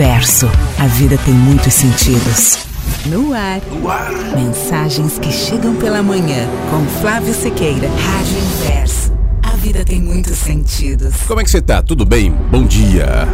[0.00, 0.46] Inverso.
[0.78, 2.60] A vida tem muitos sentidos.
[3.04, 3.60] No ar.
[3.70, 4.10] no ar.
[4.34, 6.48] Mensagens que chegam pela manhã.
[6.70, 7.86] Com Flávio Sequeira.
[7.86, 9.12] Rádio Inverso.
[9.42, 11.14] A vida tem muitos sentidos.
[11.28, 11.82] Como é que você tá?
[11.82, 12.32] Tudo bem?
[12.50, 13.28] Bom dia.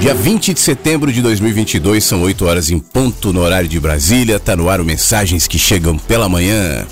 [0.00, 4.40] Dia 20 de setembro de 2022, são 8 horas em ponto no horário de Brasília.
[4.40, 6.86] Tá no ar o Mensagens que chegam pela manhã.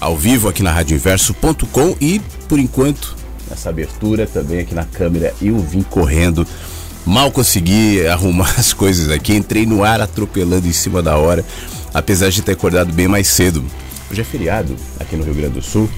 [0.00, 2.18] Ao vivo aqui na radioinverso.com e,
[2.48, 3.14] por enquanto,
[3.50, 6.46] nessa abertura também aqui na câmera, eu vim correndo
[7.04, 11.44] Mal consegui arrumar as coisas aqui, entrei no ar atropelando em cima da hora,
[11.92, 13.64] apesar de ter acordado bem mais cedo.
[14.10, 15.88] Hoje é feriado aqui no Rio Grande do Sul.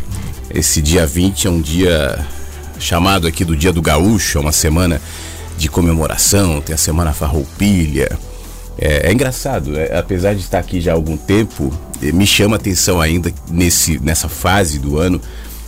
[0.51, 2.27] Esse dia 20 é um dia
[2.78, 5.01] chamado aqui do Dia do Gaúcho, é uma semana
[5.56, 8.19] de comemoração, tem a Semana Farroupilha.
[8.78, 13.00] É, é engraçado, é, apesar de estar aqui já há algum tempo, me chama atenção
[13.00, 15.21] ainda nesse, nessa fase do ano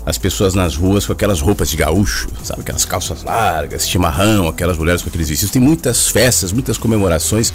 [0.06, 2.60] as pessoas nas ruas com aquelas roupas de gaúcho, sabe?
[2.60, 5.50] Aquelas calças largas, chimarrão, aquelas mulheres com aqueles vestidos.
[5.50, 7.52] Tem muitas festas, muitas comemorações.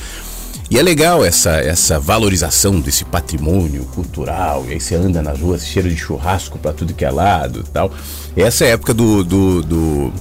[0.70, 4.66] E é legal essa, essa valorização desse patrimônio cultural.
[4.68, 7.90] E aí você anda nas ruas cheiro de churrasco para tudo que é lado tal.
[8.36, 10.14] E essa é a época do, do, do,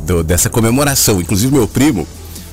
[0.00, 1.18] do dessa comemoração.
[1.18, 2.06] Inclusive meu primo,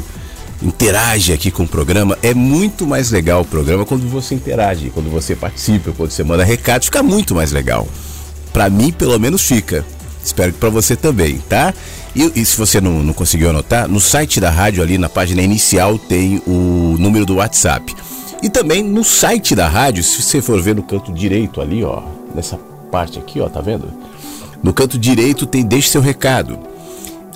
[0.61, 2.17] interage aqui com o programa.
[2.21, 6.43] É muito mais legal o programa quando você interage, quando você participa, quando você manda
[6.43, 7.87] recados, fica muito mais legal.
[8.51, 9.85] Para mim, pelo menos, fica.
[10.23, 11.73] Espero que para você também, tá?
[12.15, 15.41] E, e, se você não, não conseguiu anotar, no site da rádio, ali na página
[15.41, 17.95] inicial, tem o número do WhatsApp.
[18.41, 22.01] E também no site da rádio, se você for ver no canto direito ali, ó,
[22.33, 22.57] nessa
[22.91, 23.87] parte aqui, ó, tá vendo?
[24.63, 26.57] No canto direito tem deixe seu recado.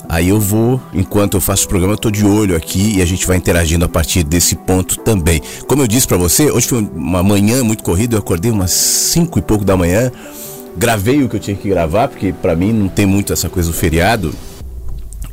[0.10, 3.06] Aí eu vou, enquanto eu faço o programa, eu tô de olho aqui e a
[3.06, 5.42] gente vai interagindo a partir desse ponto também.
[5.68, 9.40] Como eu disse para você, hoje foi uma manhã muito corrida, eu acordei umas 5
[9.40, 10.12] e pouco da manhã,
[10.78, 13.70] gravei o que eu tinha que gravar, porque para mim não tem muito essa coisa
[13.70, 14.34] do feriado.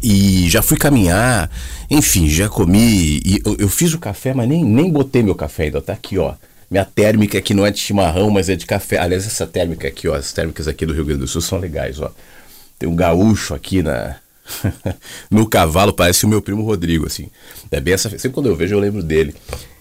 [0.03, 1.51] E já fui caminhar,
[1.91, 3.21] enfim, já comi.
[3.25, 5.81] E eu, eu, fiz o café, mas nem, nem botei meu café ainda.
[5.81, 6.35] Tá aqui, ó.
[6.71, 8.99] Minha térmica aqui não é de chimarrão, mas é de café.
[8.99, 10.15] Aliás, essa térmica aqui, ó.
[10.15, 12.11] As térmicas aqui do Rio Grande do Sul são legais, ó.
[12.79, 14.17] Tem um gaúcho aqui na.
[15.31, 17.29] no cavalo, parece o meu primo Rodrigo, assim.
[17.71, 18.11] É bem essa.
[18.11, 19.35] Sempre quando eu vejo, eu lembro dele.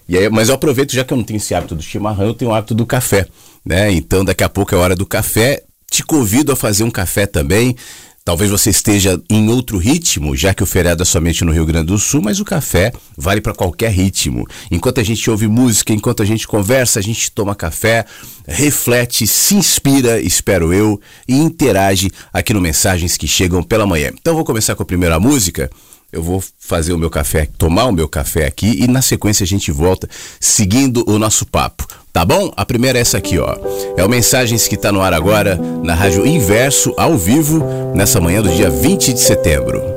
[0.08, 2.34] E aí, mas eu aproveito, já que eu não tenho esse hábito do chimarrão, eu
[2.34, 3.26] tenho o hábito do café.
[3.64, 3.90] Né?
[3.92, 5.62] Então, daqui a pouco é hora do café.
[5.90, 7.76] Te convido a fazer um café também.
[8.24, 11.86] Talvez você esteja em outro ritmo, já que o feriado é somente no Rio Grande
[11.86, 14.46] do Sul, mas o café vale para qualquer ritmo.
[14.70, 18.04] Enquanto a gente ouve música, enquanto a gente conversa, a gente toma café,
[18.46, 24.12] reflete, se inspira, espero eu, e interage aqui no Mensagens que Chegam pela Manhã.
[24.14, 25.68] Então vou começar com a primeira música.
[26.12, 29.46] Eu vou fazer o meu café, tomar o meu café aqui e na sequência a
[29.46, 31.88] gente volta seguindo o nosso papo.
[32.12, 32.52] Tá bom?
[32.54, 33.56] A primeira é essa aqui, ó.
[33.96, 37.64] É o Mensagens que tá no ar agora na Rádio Inverso, ao vivo,
[37.94, 39.91] nessa manhã do dia 20 de setembro.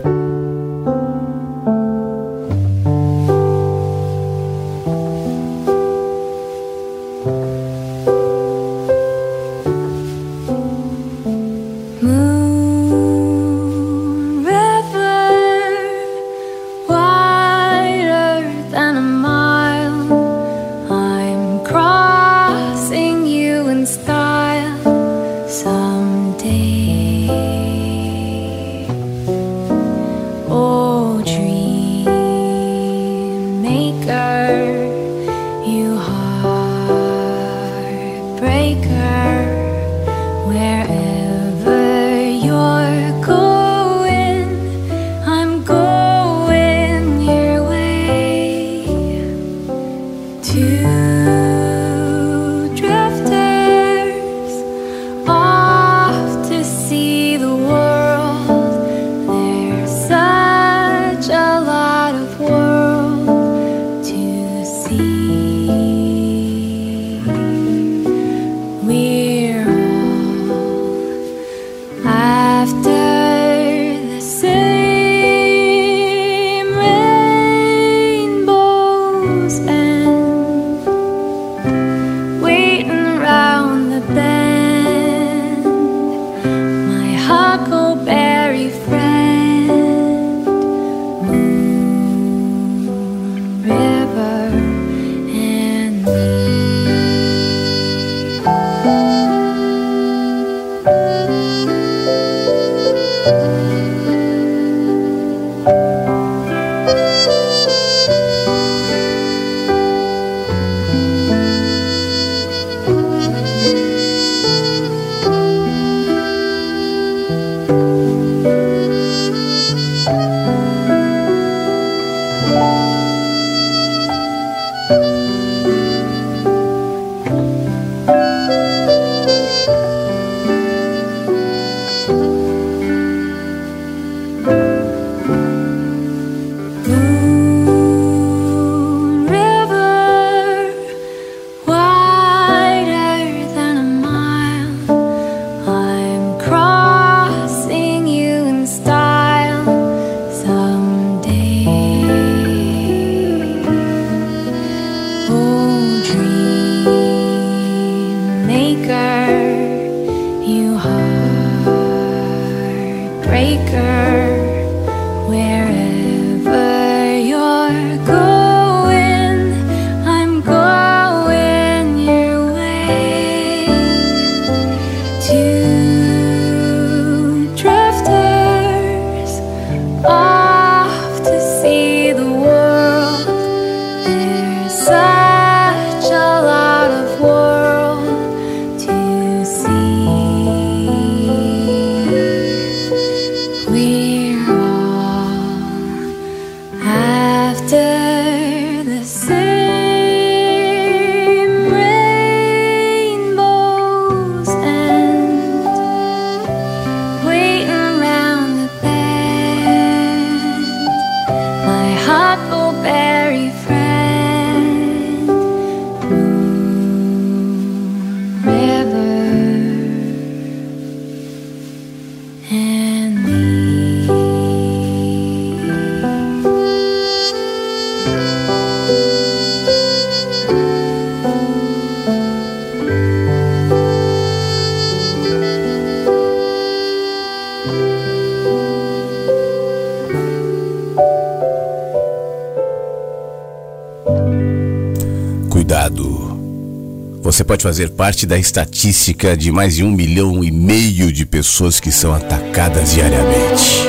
[247.36, 251.82] Você pode fazer parte da estatística de mais de um milhão e meio de pessoas
[251.82, 253.82] que são atacadas diariamente.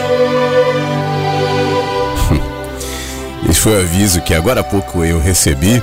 [3.49, 5.81] Esse foi o aviso que agora há pouco eu recebi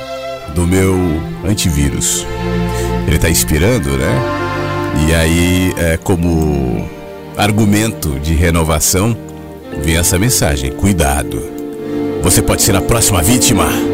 [0.53, 0.93] do meu
[1.45, 2.27] antivírus.
[3.07, 4.13] Ele está expirando, né?
[5.07, 6.85] E aí, é, como
[7.37, 9.15] argumento de renovação,
[9.81, 11.41] vem essa mensagem: cuidado,
[12.21, 13.92] você pode ser a próxima vítima.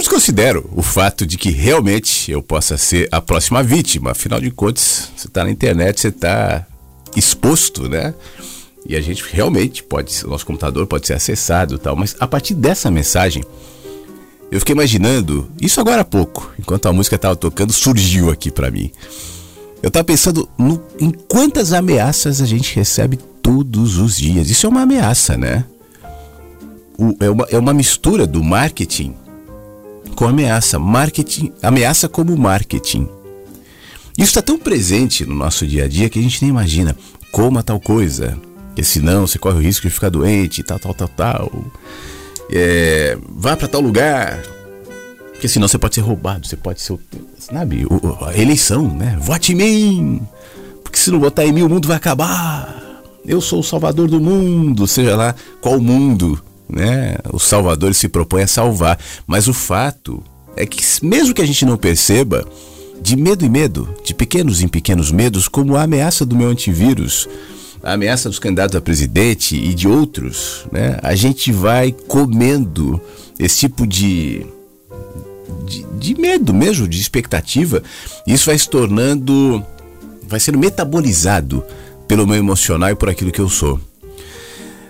[0.00, 4.12] Desconsidero o fato de que realmente eu possa ser a próxima vítima.
[4.12, 6.66] Afinal de contas, você está na internet, você está
[7.16, 8.14] exposto, né?
[8.86, 11.96] E a gente realmente pode, o nosso computador pode ser acessado tal.
[11.96, 13.42] Mas a partir dessa mensagem,
[14.50, 18.70] eu fiquei imaginando, isso agora há pouco, enquanto a música estava tocando, surgiu aqui para
[18.70, 18.90] mim.
[19.82, 24.48] Eu estava pensando no, em quantas ameaças a gente recebe todos os dias.
[24.48, 25.64] Isso é uma ameaça, né?
[26.96, 29.14] O, é, uma, é uma mistura do marketing
[30.14, 30.78] com ameaça.
[30.78, 33.08] Marketing, ameaça como marketing.
[34.16, 36.96] Isso está tão presente no nosso dia a dia que a gente nem imagina.
[37.32, 41.08] Coma tal coisa, porque senão você corre o risco de ficar doente, tal, tal, tal,
[41.08, 41.64] tal.
[42.50, 44.40] É, vá para tal lugar,
[45.32, 46.96] porque senão você pode ser roubado, você pode ser,
[47.38, 47.86] sabe,
[48.26, 49.18] a eleição, né?
[49.20, 50.20] Vote em mim,
[50.82, 52.82] porque se não votar em mim o mundo vai acabar.
[53.26, 56.40] Eu sou o salvador do mundo, seja lá qual mundo
[56.74, 57.16] né?
[57.32, 60.22] O Salvador se propõe a salvar, mas o fato
[60.56, 62.46] é que mesmo que a gente não perceba,
[63.00, 67.28] de medo em medo, de pequenos em pequenos medos, como a ameaça do meu antivírus,
[67.82, 70.98] a ameaça dos candidatos a presidente e de outros, né?
[71.02, 73.00] A gente vai comendo
[73.38, 74.46] esse tipo de
[75.66, 77.82] de, de medo mesmo, de expectativa,
[78.26, 79.64] isso vai se tornando,
[80.26, 81.64] vai sendo metabolizado
[82.06, 83.80] pelo meu emocional e por aquilo que eu sou.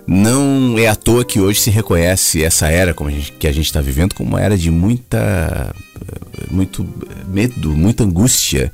[0.07, 3.67] Não é à toa que hoje se reconhece essa era a gente, que a gente
[3.67, 5.75] está vivendo como uma era de muita,
[6.51, 6.87] muito
[7.27, 8.71] medo, muita angústia,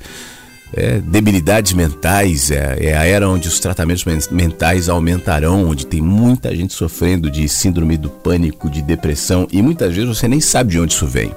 [0.73, 2.51] é, debilidades mentais.
[2.51, 7.47] É, é, a era onde os tratamentos mentais aumentarão, onde tem muita gente sofrendo de
[7.47, 11.31] síndrome do pânico, de depressão e muitas vezes você nem sabe de onde isso vem.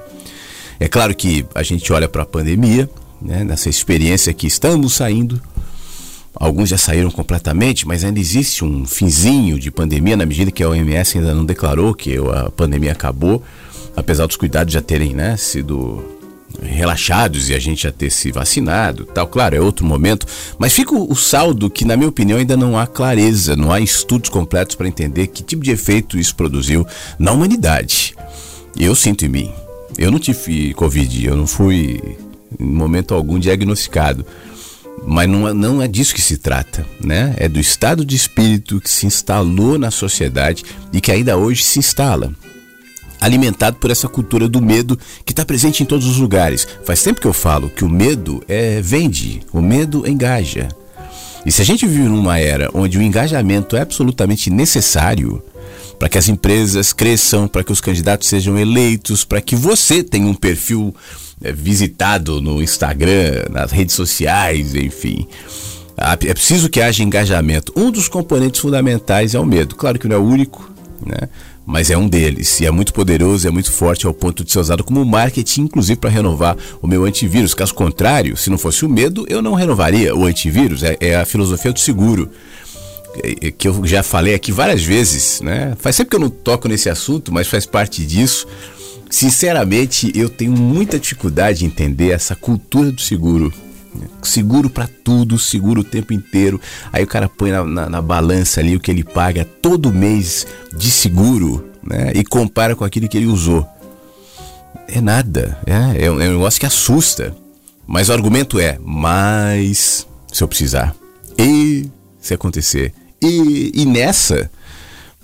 [0.81, 2.91] É claro que a gente olha para a pandemia,
[3.23, 5.41] né, nessa experiência que estamos saindo
[6.35, 10.69] Alguns já saíram completamente, mas ainda existe um finzinho de pandemia na medida que a
[10.69, 13.43] OMS ainda não declarou que a pandemia acabou,
[13.97, 16.03] apesar dos cuidados já terem né, sido
[16.63, 19.27] relaxados e a gente já ter se vacinado, tal.
[19.27, 20.27] Claro, é outro momento,
[20.59, 24.31] mas fica o saldo que, na minha opinião, ainda não há clareza, não há estudos
[24.31, 26.87] completos para entender que tipo de efeito isso produziu
[27.19, 28.15] na humanidade.
[28.79, 29.53] Eu sinto em mim.
[29.97, 32.01] Eu não tive Covid, eu não fui
[32.59, 34.27] em momento algum diagnosticado.
[35.07, 37.35] Mas não, é, não é disso que se trata, né?
[37.37, 41.79] É do estado de espírito que se instalou na sociedade e que ainda hoje se
[41.79, 42.33] instala.
[43.21, 46.67] Alimentado por essa cultura do medo que está presente em todos os lugares.
[46.85, 50.69] Faz tempo que eu falo que o medo é, vende, o medo engaja.
[51.45, 55.43] E se a gente vive numa era onde o engajamento é absolutamente necessário
[55.99, 60.27] para que as empresas cresçam, para que os candidatos sejam eleitos, para que você tenha
[60.27, 60.95] um perfil
[61.53, 65.27] visitado no Instagram, nas redes sociais, enfim.
[65.97, 67.73] É preciso que haja engajamento.
[67.77, 69.77] Um dos componentes fundamentais é o medo.
[69.77, 70.73] Claro que não é o único,
[71.05, 71.29] né?
[71.67, 74.59] Mas é um deles e é muito poderoso, é muito forte ao ponto de ser
[74.59, 77.55] usado como marketing, inclusive para renovar o meu antivírus.
[77.55, 80.83] Caso contrário, se não fosse o medo, eu não renovaria o antivírus.
[80.83, 82.31] É, é a filosofia do seguro
[83.23, 85.75] é, é, que eu já falei aqui várias vezes, né?
[85.79, 88.47] Faz sempre que eu não toco nesse assunto, mas faz parte disso.
[89.15, 93.55] Sinceramente, eu tenho muita dificuldade em entender essa cultura do seguro.
[94.21, 96.61] Seguro para tudo, seguro o tempo inteiro.
[96.93, 100.45] Aí o cara põe na, na, na, balança ali o que ele paga todo mês
[100.77, 102.11] de seguro, né?
[102.13, 103.65] E compara com aquilo que ele usou.
[104.89, 107.37] É nada, é, é um, é negócio que assusta.
[107.87, 110.93] Mas o argumento é: mas se eu precisar,
[111.39, 112.93] e se acontecer,
[113.23, 114.51] e, e nessa,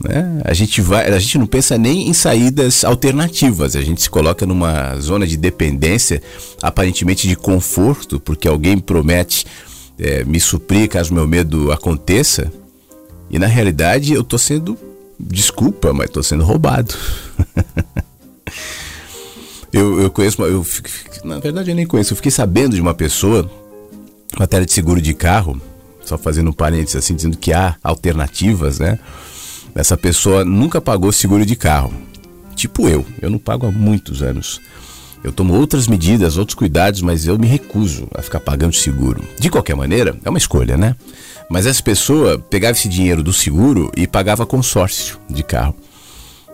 [0.02, 0.40] né?
[0.44, 3.76] A gente vai, a gente não pensa nem em saídas alternativas.
[3.76, 6.22] A gente se coloca numa zona de dependência,
[6.62, 9.46] aparentemente de conforto, porque alguém promete
[9.98, 12.50] é, me suprir caso meu medo aconteça.
[13.30, 14.76] E na realidade eu estou sendo,
[15.18, 16.94] desculpa, mas estou sendo roubado.
[19.70, 20.64] eu, eu conheço, eu,
[21.24, 22.12] na verdade eu nem conheço.
[22.12, 23.48] Eu fiquei sabendo de uma pessoa,
[24.38, 25.60] matéria de seguro de carro,
[26.02, 28.98] só fazendo um parênteses assim, dizendo que há alternativas, né?
[29.74, 31.92] Essa pessoa nunca pagou seguro de carro.
[32.54, 34.60] Tipo eu, eu não pago há muitos anos.
[35.22, 39.22] Eu tomo outras medidas, outros cuidados, mas eu me recuso a ficar pagando seguro.
[39.38, 40.96] De qualquer maneira, é uma escolha, né?
[41.48, 45.74] Mas essa pessoa pegava esse dinheiro do seguro e pagava consórcio de carro.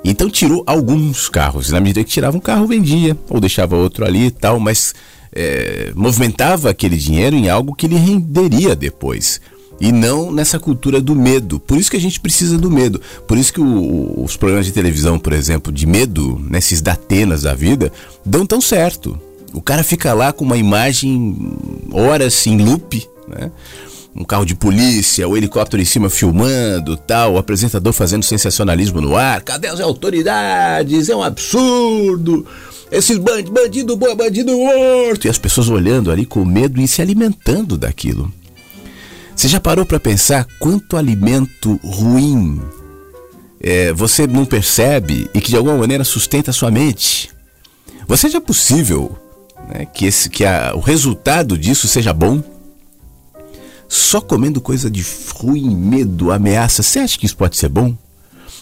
[0.05, 1.71] Então tirou alguns carros.
[1.71, 4.95] Na medida que tirava um carro, vendia, ou deixava outro ali e tal, mas
[5.33, 9.41] é, movimentava aquele dinheiro em algo que lhe renderia depois
[9.81, 11.61] e não nessa cultura do medo.
[11.61, 13.01] Por isso que a gente precisa do medo.
[13.27, 17.43] Por isso que o, os programas de televisão, por exemplo, de medo, nesses né, datenas
[17.43, 17.93] da vida,
[18.25, 19.19] dão tão certo.
[19.53, 21.37] O cara fica lá com uma imagem
[21.93, 23.51] horas em loop, né?
[24.15, 29.15] Um carro de polícia, o helicóptero em cima filmando, tal, o apresentador fazendo sensacionalismo no
[29.15, 29.43] ar.
[29.43, 31.11] Cadê as autoridades?
[31.11, 32.47] É um absurdo.
[32.91, 35.27] Esses bandidos, bandido bom, bandido morto.
[35.27, 38.33] E as pessoas olhando ali com medo e se alimentando daquilo.
[39.37, 42.59] Você já parou para pensar quanto alimento ruim
[43.61, 47.31] é, você não percebe e que de alguma maneira sustenta a sua mente?
[48.09, 49.15] Você já é possível
[49.69, 52.43] né, que, esse, que a, o resultado disso seja bom?
[53.87, 57.95] Só comendo coisa de ruim, medo, ameaça, você acha que isso pode ser bom?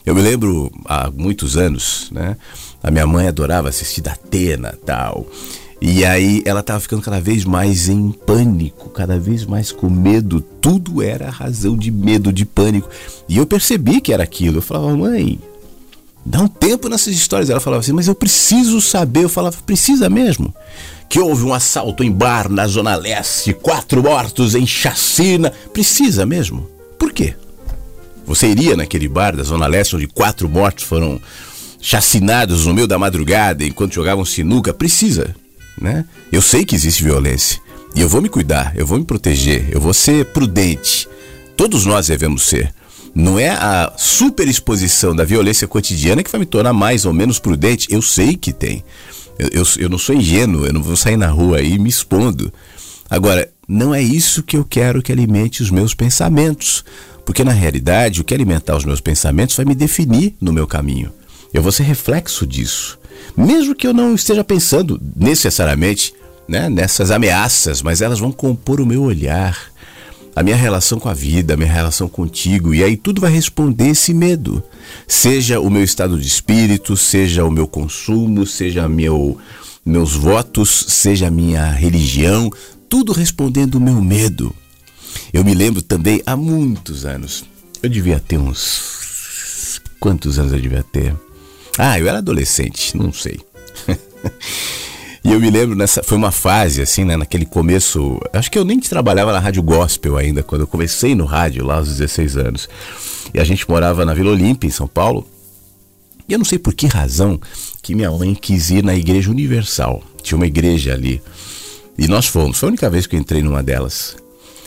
[0.05, 2.37] Eu me lembro há muitos anos, né?
[2.83, 5.25] A minha mãe adorava assistir da Atena tal.
[5.87, 10.41] E aí ela estava ficando cada vez mais em pânico, cada vez mais com medo.
[10.41, 12.89] Tudo era razão de medo, de pânico.
[13.29, 14.57] E eu percebi que era aquilo.
[14.57, 15.39] Eu falava, mãe,
[16.25, 17.51] dá um tempo nessas histórias.
[17.51, 19.25] Ela falava assim, mas eu preciso saber.
[19.25, 20.55] Eu falava, precisa mesmo.
[21.07, 25.53] Que houve um assalto em bar na Zona Leste, quatro mortos em chacina.
[25.71, 26.67] Precisa mesmo.
[26.99, 27.35] Por quê?
[28.25, 31.21] Você iria naquele bar da Zona Leste onde quatro mortos foram
[31.79, 34.73] chacinados no meio da madrugada enquanto jogavam sinuca?
[34.73, 35.44] Precisa
[35.81, 36.05] né?
[36.33, 37.61] Eu sei que existe violência
[37.95, 41.09] e eu vou me cuidar, eu vou me proteger, eu vou ser prudente.
[41.57, 42.75] Todos nós devemos ser.
[43.15, 47.87] Não é a superexposição da violência cotidiana que vai me tornar mais ou menos prudente.
[47.89, 48.85] Eu sei que tem.
[49.39, 52.53] Eu, eu, eu não sou ingênuo, eu não vou sair na rua aí me expondo.
[53.09, 56.85] Agora, não é isso que eu quero que alimente os meus pensamentos.
[57.25, 61.13] Porque na realidade, o que alimentar os meus pensamentos vai me definir no meu caminho.
[61.53, 62.99] Eu vou ser reflexo disso.
[63.37, 66.15] Mesmo que eu não esteja pensando necessariamente
[66.49, 69.73] né, nessas ameaças, mas elas vão compor o meu olhar,
[70.37, 73.89] a minha relação com a vida, a minha relação contigo, e aí tudo vai responder
[73.89, 74.63] esse medo.
[75.07, 79.39] Seja o meu estado de espírito, seja o meu consumo, seja meu,
[79.85, 82.51] meus votos, seja a minha religião,
[82.89, 84.55] tudo respondendo o meu medo.
[85.33, 87.45] Eu me lembro também há muitos anos,
[87.83, 89.81] eu devia ter uns.
[90.01, 91.15] Quantos anos eu devia ter?
[91.79, 93.41] Ah, eu era adolescente, não sei.
[95.25, 96.03] e eu me lembro nessa.
[96.03, 97.17] Foi uma fase, assim, né?
[97.17, 98.21] Naquele começo.
[98.33, 101.77] Acho que eu nem trabalhava na Rádio Gospel ainda, quando eu comecei no rádio lá
[101.77, 102.69] aos 16 anos.
[103.33, 105.27] E a gente morava na Vila Olímpia, em São Paulo.
[106.29, 107.41] E eu não sei por que razão
[107.83, 110.03] que minha mãe quis ir na Igreja Universal.
[110.23, 111.21] Tinha uma igreja ali.
[111.99, 112.59] E nós fomos.
[112.59, 114.17] Foi a única vez que eu entrei numa delas.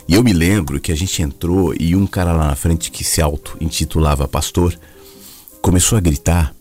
[0.08, 3.04] E eu me lembro que a gente entrou e um cara lá na frente que
[3.04, 4.78] se auto-intitulava pastor
[5.62, 6.54] começou a gritar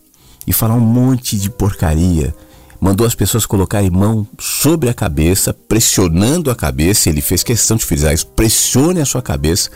[0.47, 2.33] e falar um monte de porcaria.
[2.79, 7.09] Mandou as pessoas colocarem mão sobre a cabeça, pressionando a cabeça.
[7.09, 9.69] Ele fez questão de frisar isso: pressione a sua cabeça.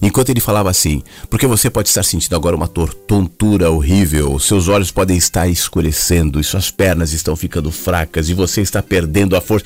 [0.00, 4.90] Enquanto ele falava assim, porque você pode estar sentindo agora uma tontura horrível, seus olhos
[4.90, 9.64] podem estar escurecendo e suas pernas estão ficando fracas e você está perdendo a força.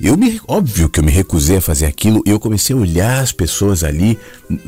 [0.00, 3.22] Eu me, óbvio que eu me recusei a fazer aquilo e eu comecei a olhar
[3.22, 4.18] as pessoas ali,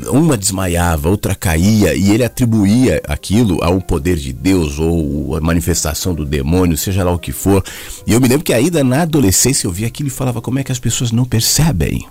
[0.07, 5.41] uma desmaiava, outra caía e ele atribuía aquilo a um poder de Deus ou a
[5.41, 7.63] manifestação do demônio, seja lá o que for.
[8.07, 10.63] E eu me lembro que ainda na adolescência eu via aquilo e falava como é
[10.63, 12.07] que as pessoas não percebem.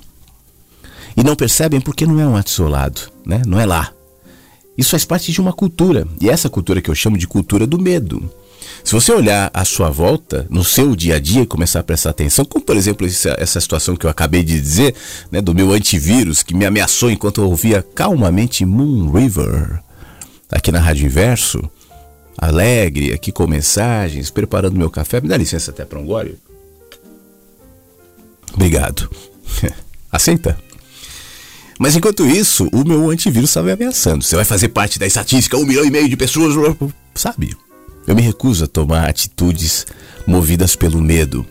[1.17, 3.41] E não percebem porque não é um ato isolado, né?
[3.47, 3.91] Não é lá.
[4.77, 7.81] Isso faz parte de uma cultura, e essa cultura que eu chamo de cultura do
[7.81, 8.29] medo.
[8.85, 12.11] Se você olhar à sua volta, no seu dia a dia e começar a prestar
[12.11, 14.95] atenção, como por exemplo essa, essa situação que eu acabei de dizer,
[15.33, 19.83] né, do meu antivírus que me ameaçou enquanto eu ouvia calmamente Moon River,
[20.51, 21.67] aqui na Rádio Inverso,
[22.37, 25.19] alegre, aqui com mensagens, preparando meu café.
[25.19, 26.37] Me dá licença até para um gole?
[28.53, 29.09] Obrigado.
[30.13, 30.59] Aceita?
[31.79, 34.23] Mas enquanto isso, o meu antivírus estava me ameaçando.
[34.23, 36.55] Você vai fazer parte da estatística, um milhão e meio de pessoas,
[37.15, 37.57] sabe?
[38.07, 39.87] Eu me recuso a tomar atitudes
[40.27, 41.47] movidas pelo medo.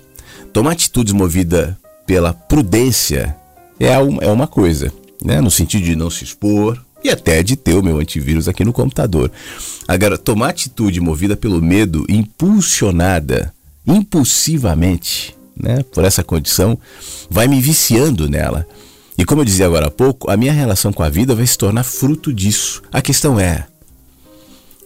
[0.51, 1.73] Tomar atitudes movidas
[2.05, 3.35] pela prudência
[3.79, 4.91] é, é uma coisa,
[5.23, 5.41] né?
[5.41, 8.71] no sentido de não se expor e até de ter o meu antivírus aqui no
[8.71, 9.31] computador.
[9.87, 13.53] Agora, tomar atitude movida pelo medo, impulsionada,
[13.85, 15.83] impulsivamente, né?
[15.91, 16.77] por essa condição,
[17.29, 18.65] vai me viciando nela.
[19.17, 21.57] E como eu dizia agora há pouco, a minha relação com a vida vai se
[21.57, 22.81] tornar fruto disso.
[22.91, 23.67] A questão é: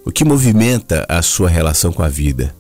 [0.07, 2.55] o que movimenta a sua relação com a vida?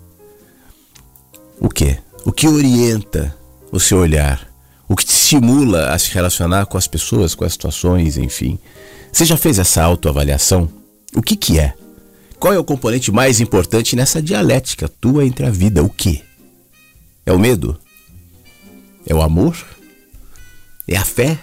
[1.57, 1.97] O que?
[2.25, 3.33] O que orienta
[3.71, 4.51] o seu olhar?
[4.85, 8.59] O que te estimula a se relacionar com as pessoas, com as situações, enfim?
[9.13, 10.67] Você já fez essa autoavaliação?
[11.15, 11.73] O que que é?
[12.37, 15.81] Qual é o componente mais importante nessa dialética tua entre a vida?
[15.81, 16.21] O que?
[17.25, 17.79] É o medo?
[19.05, 19.57] É o amor?
[20.85, 21.39] É a fé?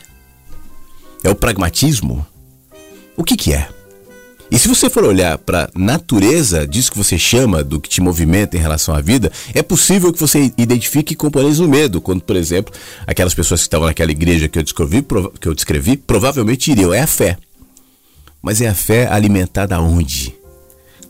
[1.23, 2.27] É o pragmatismo?
[3.17, 3.71] O que que é?
[4.55, 8.57] E se você for olhar para natureza disso que você chama do que te movimenta
[8.57, 12.73] em relação à vida, é possível que você identifique componentes do medo, quando, por exemplo,
[13.05, 15.05] aquelas pessoas que estavam naquela igreja que eu descrevi,
[15.41, 16.95] que eu descrevi provavelmente iriam.
[16.95, 17.37] É a fé.
[18.41, 20.33] Mas é a fé alimentada onde?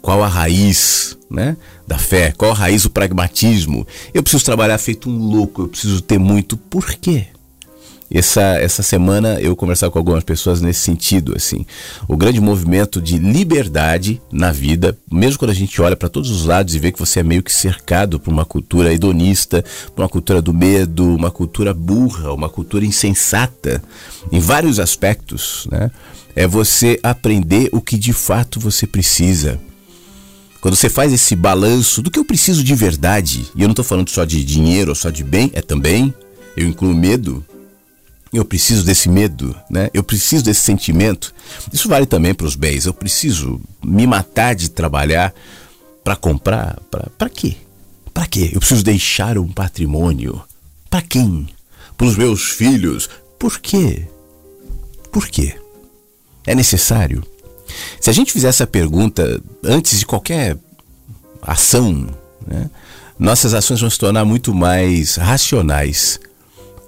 [0.01, 1.55] Qual a raiz né,
[1.87, 2.33] da fé?
[2.33, 3.87] Qual a raiz do pragmatismo?
[4.15, 6.57] Eu preciso trabalhar feito um louco, eu preciso ter muito.
[6.57, 7.27] Por quê?
[8.15, 11.67] Essa, essa semana eu conversava com algumas pessoas nesse sentido, assim.
[12.07, 16.45] O grande movimento de liberdade na vida, mesmo quando a gente olha para todos os
[16.45, 19.65] lados e vê que você é meio que cercado por uma cultura hedonista,
[19.97, 23.83] por uma cultura do medo, uma cultura burra, uma cultura insensata,
[24.31, 25.91] em vários aspectos, né?
[26.37, 29.61] É você aprender o que de fato você precisa.
[30.61, 33.85] Quando você faz esse balanço do que eu preciso de verdade, e eu não estou
[33.85, 36.15] falando só de dinheiro ou só de bem, é também,
[36.57, 37.45] eu incluo medo,
[38.35, 39.89] eu preciso desse medo, né?
[39.95, 41.33] Eu preciso desse sentimento.
[41.73, 42.85] Isso vale também para os bens.
[42.85, 45.33] Eu preciso me matar de trabalhar
[46.03, 46.79] para comprar.
[47.17, 47.57] Para quê?
[48.13, 48.51] Para quê?
[48.53, 50.43] Eu preciso deixar um patrimônio.
[50.91, 51.49] Para quem?
[51.97, 53.09] Para os meus filhos.
[53.39, 54.07] Por quê?
[55.13, 55.55] Por quê?
[56.47, 57.25] É necessário?
[58.01, 60.57] Se a gente fizer essa pergunta antes de qualquer
[61.41, 62.09] ação,
[62.47, 62.69] né?
[63.19, 66.19] nossas ações vão se tornar muito mais racionais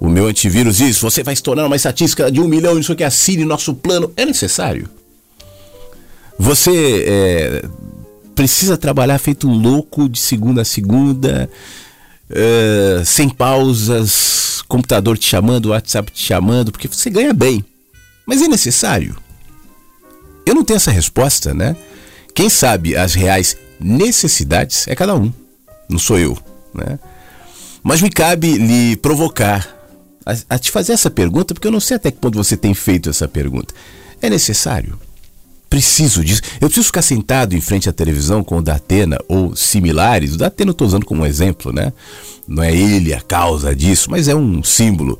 [0.01, 3.05] o meu antivírus diz: você vai se tornar uma estatística de um milhão, isso que
[3.05, 4.13] assine nosso plano.
[4.17, 4.89] É necessário.
[6.39, 7.65] Você é,
[8.35, 11.49] precisa trabalhar feito louco de segunda a segunda,
[12.29, 17.65] é, sem pausas, computador te chamando, WhatsApp te chamando, porque você ganha bem.
[18.27, 19.17] Mas é necessário?
[20.45, 21.75] Eu não tenho essa resposta, né?
[22.35, 25.33] Quem sabe as reais necessidades é cada um,
[25.89, 26.37] não sou eu,
[26.75, 26.99] né?
[27.83, 29.76] Mas me cabe lhe provocar
[30.27, 32.75] a, a te fazer essa pergunta, porque eu não sei até que ponto você tem
[32.75, 33.73] feito essa pergunta.
[34.21, 34.99] É necessário?
[35.71, 36.43] Preciso disso.
[36.61, 40.35] Eu preciso ficar sentado em frente à televisão com o Datena ou similares.
[40.35, 41.93] O Datena eu estou usando como exemplo, né?
[42.47, 45.19] Não é ele a causa disso, mas é um símbolo.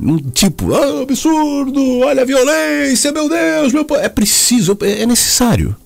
[0.00, 3.86] Um tipo, ah, absurdo, olha a violência, meu Deus, meu.
[4.00, 5.76] É preciso, é necessário.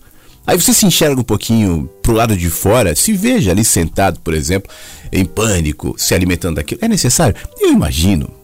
[0.46, 4.34] Aí você se enxerga um pouquinho pro lado de fora, se veja ali sentado, por
[4.34, 4.70] exemplo,
[5.10, 6.80] em pânico, se alimentando daquilo.
[6.82, 7.34] É necessário?
[7.58, 8.43] Eu imagino?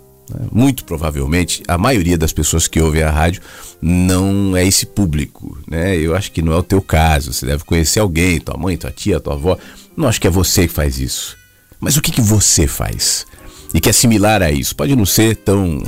[0.52, 3.42] Muito provavelmente a maioria das pessoas que ouvem a rádio
[3.80, 5.96] não é esse público, né?
[5.96, 7.32] Eu acho que não é o teu caso.
[7.32, 9.56] Você deve conhecer alguém, tua mãe, tua tia, tua avó.
[9.96, 11.36] Não acho que é você que faz isso.
[11.78, 13.26] Mas o que, que você faz?
[13.72, 14.76] E que é similar a isso.
[14.76, 15.82] Pode não ser tão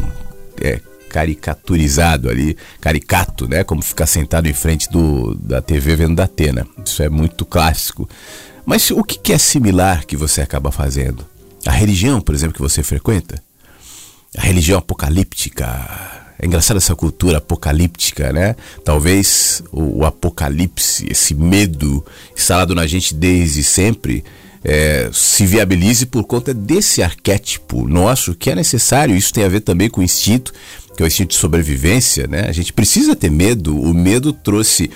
[0.60, 3.62] é, caricaturizado ali, caricato, né?
[3.62, 6.66] Como ficar sentado em frente do, da TV vendo da Atena.
[6.84, 8.08] Isso é muito clássico.
[8.64, 11.26] Mas o que, que é similar que você acaba fazendo?
[11.66, 13.42] A religião, por exemplo, que você frequenta?
[14.36, 16.24] A religião apocalíptica.
[16.38, 18.56] É engraçado essa cultura apocalíptica, né?
[18.84, 22.04] Talvez o, o apocalipse, esse medo
[22.36, 24.24] instalado na gente desde sempre,
[24.64, 29.14] é, se viabilize por conta desse arquétipo nosso que é necessário.
[29.14, 30.52] Isso tem a ver também com o instinto,
[30.96, 32.46] que é o instinto de sobrevivência, né?
[32.48, 33.78] A gente precisa ter medo.
[33.78, 34.90] O medo trouxe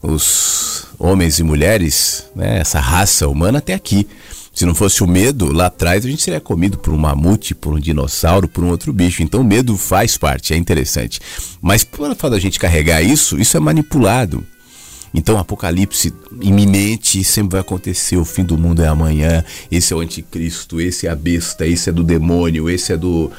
[0.00, 4.06] os homens e mulheres, né, essa raça humana até aqui.
[4.52, 7.72] Se não fosse o medo, lá atrás a gente seria comido por um mamute, por
[7.72, 9.22] um dinossauro, por um outro bicho.
[9.22, 11.20] Então o medo faz parte, é interessante.
[11.60, 14.44] Mas por fato da gente carregar isso, isso é manipulado.
[15.14, 18.16] Então, apocalipse iminente sempre vai acontecer.
[18.16, 19.44] O fim do mundo é amanhã.
[19.70, 23.30] Esse é o anticristo, esse é a besta, esse é do demônio, esse é do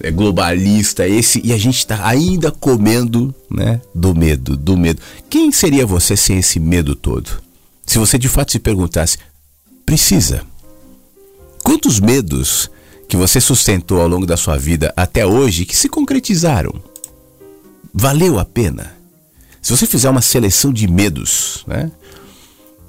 [0.00, 5.02] é globalista, esse e a gente está ainda comendo, né, do medo, do medo.
[5.28, 7.42] Quem seria você sem esse medo todo?
[7.84, 9.18] Se você de fato se perguntasse,
[9.84, 10.42] precisa.
[11.62, 12.70] Quantos medos
[13.08, 16.72] que você sustentou ao longo da sua vida até hoje que se concretizaram?
[17.92, 18.96] Valeu a pena?
[19.60, 21.90] Se você fizer uma seleção de medos, né?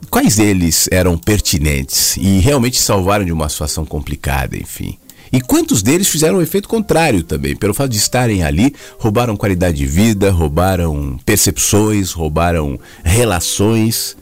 [0.10, 4.97] Quais deles eram pertinentes e realmente salvaram de uma situação complicada, enfim?
[5.32, 7.55] E quantos deles fizeram o um efeito contrário também?
[7.55, 14.17] Pelo fato de estarem ali, roubaram qualidade de vida, roubaram percepções, roubaram relações.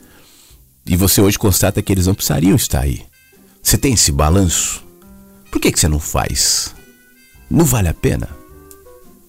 [0.84, 3.07] E você hoje constata que eles não precisariam estar aí.
[3.68, 4.82] Você tem esse balanço?
[5.50, 6.74] Por que, que você não faz?
[7.50, 8.26] Não vale a pena?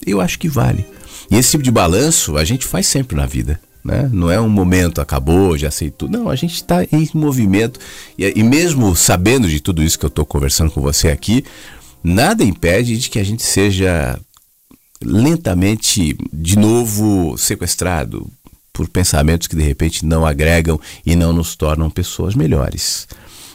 [0.07, 0.85] Eu acho que vale.
[1.29, 3.59] E esse tipo de balanço a gente faz sempre na vida.
[3.83, 4.09] Né?
[4.13, 6.17] Não é um momento, acabou, já sei tudo.
[6.17, 7.81] Não, a gente está em movimento.
[8.17, 11.43] E, e, mesmo sabendo de tudo isso que eu estou conversando com você aqui,
[12.01, 14.17] nada impede de que a gente seja
[15.03, 18.25] lentamente, de novo, sequestrado
[18.71, 23.05] por pensamentos que de repente não agregam e não nos tornam pessoas melhores.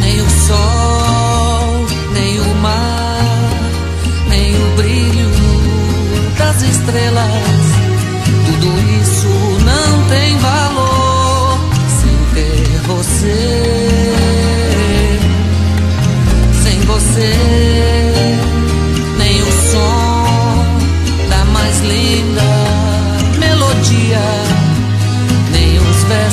[0.00, 3.50] Nem o sol, nem o mar,
[4.28, 5.30] nem o brilho
[6.38, 7.26] das estrelas,
[8.46, 8.68] tudo
[9.02, 9.28] isso
[9.62, 11.58] não tem valor
[12.00, 13.51] sem ter você.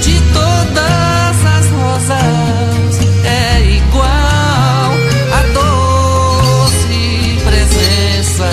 [0.01, 4.91] de todas as rosas é igual
[5.31, 7.01] à doce
[7.45, 8.49] presença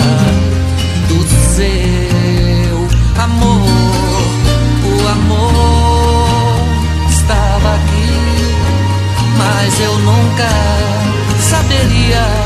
[1.09, 1.19] do
[1.55, 2.77] seu
[3.21, 3.67] amor,
[4.85, 5.67] o amor.
[9.37, 10.76] mas eu nunca
[11.77, 12.36] saberia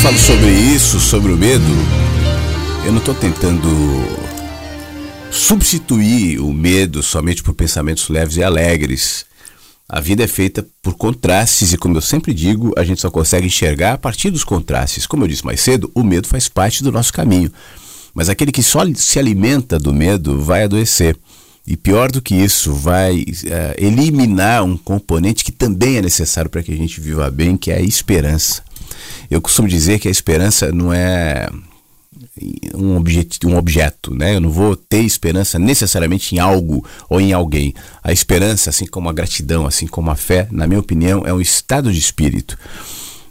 [0.00, 1.62] falo sobre isso, sobre o medo,
[2.86, 3.68] eu não estou tentando
[5.30, 9.26] substituir o medo somente por pensamentos leves e alegres.
[9.86, 13.46] A vida é feita por contrastes e, como eu sempre digo, a gente só consegue
[13.46, 15.06] enxergar a partir dos contrastes.
[15.06, 17.52] Como eu disse mais cedo, o medo faz parte do nosso caminho.
[18.14, 21.14] Mas aquele que só se alimenta do medo vai adoecer.
[21.66, 26.62] E pior do que isso, vai eh, eliminar um componente que também é necessário para
[26.62, 28.62] que a gente viva bem, que é a esperança.
[29.30, 31.48] Eu costumo dizer que a esperança não é
[32.74, 34.34] um, objeto, um objeto, né?
[34.34, 37.72] Eu não vou ter esperança necessariamente em algo ou em alguém.
[38.02, 41.40] A esperança, assim como a gratidão, assim como a fé, na minha opinião, é um
[41.40, 42.58] estado de espírito.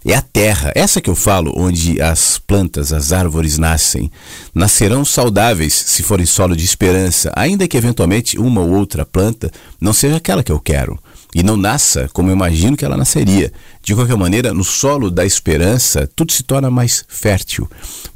[0.06, 4.10] É a terra, essa que eu falo, onde as plantas, as árvores nascem.
[4.56, 9.92] Nascerão saudáveis se forem solo de esperança, ainda que eventualmente uma ou outra planta não
[9.92, 10.98] seja aquela que eu quero
[11.34, 13.52] e não nasça como eu imagino que ela nasceria.
[13.84, 17.70] De qualquer maneira, no solo da esperança, tudo se torna mais fértil.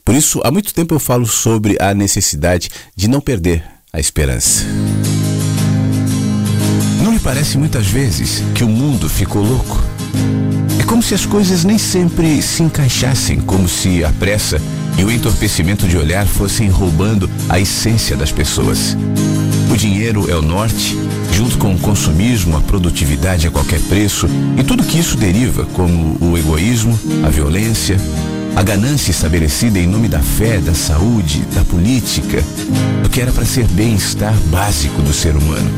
[0.03, 4.65] Por isso, há muito tempo eu falo sobre a necessidade de não perder a esperança.
[7.03, 9.79] Não lhe parece muitas vezes que o mundo ficou louco?
[10.79, 14.59] É como se as coisas nem sempre se encaixassem, como se a pressa
[14.97, 18.95] e o entorpecimento de olhar fossem roubando a essência das pessoas.
[19.73, 20.95] O dinheiro é o norte,
[21.31, 26.15] junto com o consumismo, a produtividade a qualquer preço e tudo que isso deriva, como
[26.21, 27.97] o egoísmo, a violência,
[28.55, 32.43] a ganância estabelecida em nome da fé, da saúde, da política,
[33.01, 35.71] do que era para ser bem-estar básico do ser humano.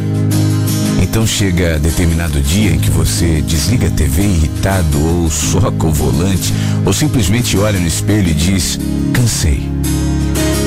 [1.01, 6.53] Então chega determinado dia em que você desliga a TV irritado ou soca o volante
[6.85, 8.77] ou simplesmente olha no espelho e diz:
[9.13, 9.69] cansei.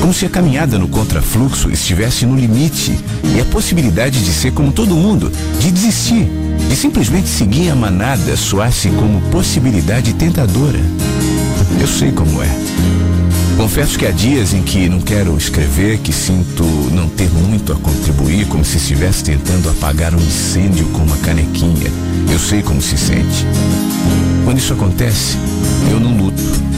[0.09, 2.97] Como se a caminhada no contrafluxo estivesse no limite
[3.35, 6.27] e a possibilidade de ser como todo mundo, de desistir,
[6.67, 10.79] de simplesmente seguir a manada soasse como possibilidade tentadora.
[11.79, 12.49] Eu sei como é.
[13.55, 17.75] Confesso que há dias em que não quero escrever, que sinto não ter muito a
[17.75, 21.91] contribuir, como se estivesse tentando apagar um incêndio com uma canequinha.
[22.31, 23.45] Eu sei como se sente.
[24.43, 25.37] Quando isso acontece,
[25.91, 26.68] eu não luto.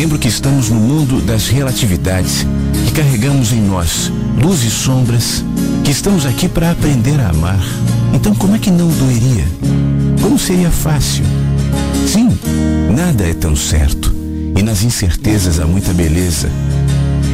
[0.00, 2.46] Lembro que estamos no mundo das relatividades,
[2.86, 4.10] que carregamos em nós
[4.42, 5.44] luz e sombras,
[5.84, 7.60] que estamos aqui para aprender a amar.
[8.14, 9.44] Então, como é que não doeria?
[10.22, 11.22] Como seria fácil?
[12.06, 12.30] Sim,
[12.96, 14.10] nada é tão certo.
[14.56, 16.48] E nas incertezas há muita beleza.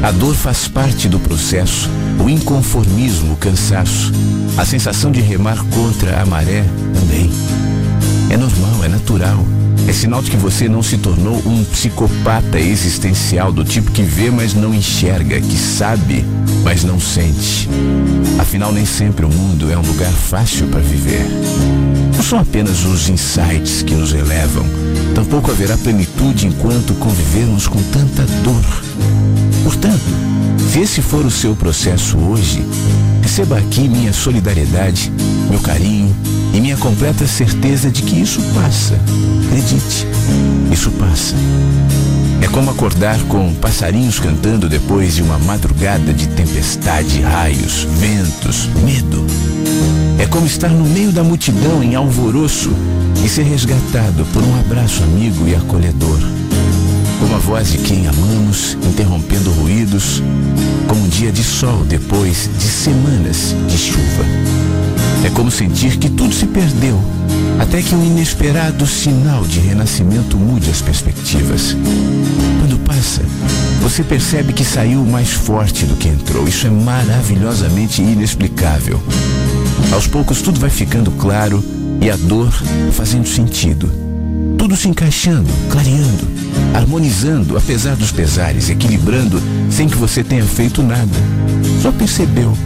[0.02, 4.12] A dor faz parte do processo, o inconformismo, o cansaço,
[4.57, 7.31] a sensação de remar contra a maré também.
[8.29, 9.46] É normal, é natural.
[9.88, 14.31] É sinal de que você não se tornou um psicopata existencial do tipo que vê,
[14.31, 16.25] mas não enxerga, que sabe,
[16.64, 17.68] mas não sente.
[18.38, 21.25] Afinal, nem sempre o mundo é um lugar fácil para viver.
[22.16, 24.64] Não são apenas os insights que nos elevam,
[25.14, 28.83] tampouco haverá plenitude enquanto convivermos com tanta dor.
[29.62, 30.03] Portanto,
[30.72, 32.61] se esse for o seu processo hoje,
[33.22, 35.12] receba aqui minha solidariedade,
[35.49, 36.14] meu carinho
[36.56, 38.98] e minha completa certeza de que isso passa.
[39.46, 40.06] Acredite,
[40.72, 41.34] isso passa.
[42.40, 49.26] É como acordar com passarinhos cantando depois de uma madrugada de tempestade, raios, ventos, medo.
[50.18, 52.72] É como estar no meio da multidão em alvoroço
[53.22, 56.20] e ser resgatado por um abraço amigo e acolhedor.
[57.20, 60.22] Como a voz de quem amamos, interrompendo ruídos,
[60.88, 64.86] como um dia de sol depois de semanas de chuva.
[65.26, 67.02] É como sentir que tudo se perdeu,
[67.58, 71.76] até que um inesperado sinal de renascimento mude as perspectivas.
[72.60, 73.22] Quando passa,
[73.82, 76.46] você percebe que saiu mais forte do que entrou.
[76.46, 79.02] Isso é maravilhosamente inexplicável.
[79.92, 81.60] Aos poucos tudo vai ficando claro
[82.00, 82.52] e a dor
[82.92, 83.90] fazendo sentido.
[84.56, 86.24] Tudo se encaixando, clareando,
[86.72, 91.18] harmonizando apesar dos pesares, equilibrando sem que você tenha feito nada.
[91.82, 92.56] Só percebeu,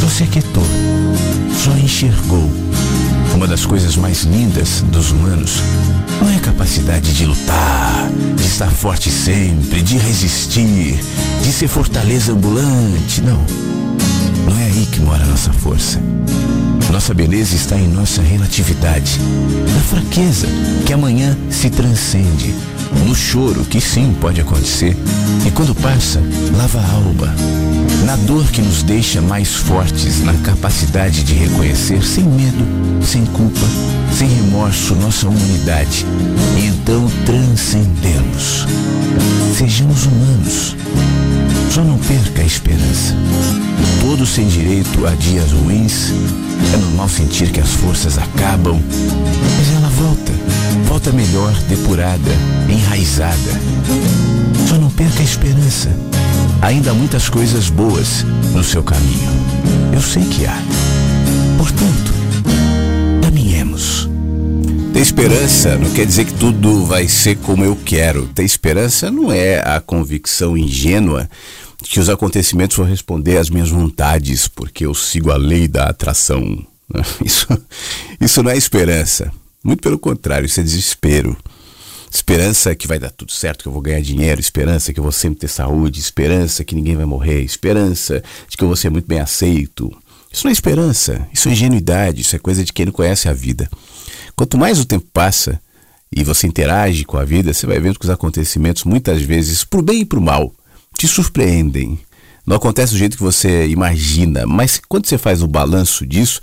[0.00, 0.66] só se aquietou,
[1.62, 2.50] só enxergou.
[3.36, 5.62] Uma das coisas mais lindas dos humanos
[6.20, 10.98] não é a capacidade de lutar, de estar forte sempre, de resistir,
[11.40, 13.40] de ser fortaleza ambulante, não.
[14.44, 16.00] Não é aí que mora a nossa força.
[16.90, 19.20] Nossa beleza está em nossa relatividade,
[19.72, 20.48] na fraqueza
[20.84, 22.52] que amanhã se transcende,
[23.06, 24.96] no choro que sim pode acontecer
[25.46, 26.20] e quando passa,
[26.56, 27.34] lava a alma,
[28.04, 32.66] na dor que nos deixa mais fortes, na capacidade de reconhecer sem medo,
[33.02, 33.66] sem culpa,
[34.16, 36.04] sem remorso nossa humanidade
[36.58, 38.66] e então transcendemos.
[39.56, 40.76] Sejamos humanos.
[41.70, 43.14] Só não perca a esperança.
[44.00, 46.12] Todos têm direito a dias ruins.
[46.74, 48.80] É normal sentir que as forças acabam,
[49.56, 50.32] mas ela volta.
[50.86, 52.30] Volta melhor, depurada,
[52.68, 53.60] enraizada.
[54.68, 55.88] Só não perca a esperança.
[56.62, 58.22] Ainda há muitas coisas boas
[58.54, 59.28] no seu caminho.
[59.92, 60.56] Eu sei que há.
[61.58, 62.14] Portanto,
[63.20, 64.08] caminhemos.
[64.92, 68.28] Ter esperança não quer dizer que tudo vai ser como eu quero.
[68.28, 71.28] Ter esperança não é a convicção ingênua
[71.82, 76.64] que os acontecimentos vão responder às minhas vontades, porque eu sigo a lei da atração.
[77.24, 77.48] Isso,
[78.20, 79.32] isso não é esperança.
[79.64, 81.36] Muito pelo contrário, isso é desespero.
[82.12, 85.12] Esperança que vai dar tudo certo, que eu vou ganhar dinheiro, esperança que eu vou
[85.12, 89.06] sempre ter saúde, esperança que ninguém vai morrer, esperança de que eu vou ser muito
[89.06, 89.90] bem aceito.
[90.30, 93.32] Isso não é esperança, isso é ingenuidade, isso é coisa de quem não conhece a
[93.32, 93.66] vida.
[94.36, 95.58] Quanto mais o tempo passa
[96.14, 99.80] e você interage com a vida, você vai vendo que os acontecimentos, muitas vezes, pro
[99.80, 100.52] bem e pro mal,
[100.98, 101.98] te surpreendem.
[102.46, 106.42] Não acontece do jeito que você imagina, mas quando você faz o balanço disso,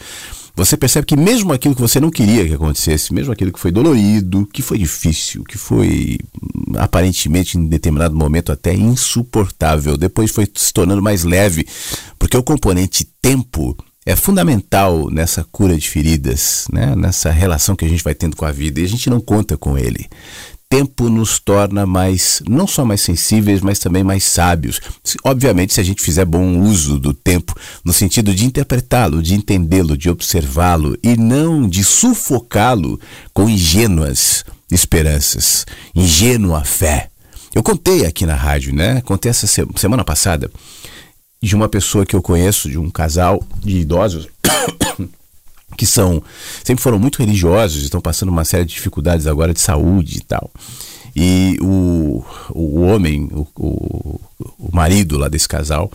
[0.60, 3.72] você percebe que mesmo aquilo que você não queria que acontecesse, mesmo aquilo que foi
[3.72, 10.46] dolorido, que foi difícil, que foi hum, aparentemente em determinado momento até insuportável, depois foi
[10.54, 11.66] se tornando mais leve,
[12.18, 13.74] porque o componente tempo
[14.06, 16.94] é fundamental nessa cura de feridas, né?
[16.94, 19.58] nessa relação que a gente vai tendo com a vida e a gente não conta
[19.58, 20.10] com ele
[20.70, 24.80] tempo nos torna mais, não só mais sensíveis, mas também mais sábios.
[25.24, 29.98] Obviamente, se a gente fizer bom uso do tempo, no sentido de interpretá-lo, de entendê-lo,
[29.98, 33.00] de observá-lo e não de sufocá-lo
[33.34, 37.10] com ingênuas esperanças, ingênua fé.
[37.56, 39.02] Eu contei aqui na rádio, né?
[39.02, 40.52] Contei essa semana passada
[41.42, 44.28] de uma pessoa que eu conheço, de um casal de idosos
[45.80, 46.22] que são
[46.62, 50.52] sempre foram muito religiosos, estão passando uma série de dificuldades agora de saúde e tal.
[51.16, 54.20] E o, o homem, o, o,
[54.60, 55.90] o marido lá desse casal,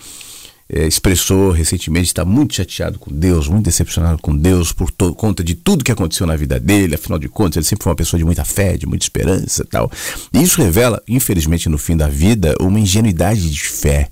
[0.67, 5.55] é, expressou recentemente está muito chateado com Deus, muito decepcionado com Deus por conta de
[5.55, 6.95] tudo que aconteceu na vida dele.
[6.95, 9.67] Afinal de contas, ele sempre foi uma pessoa de muita fé, de muita esperança e
[9.67, 9.93] tal.
[10.33, 14.09] E isso revela, infelizmente, no fim da vida, uma ingenuidade de fé.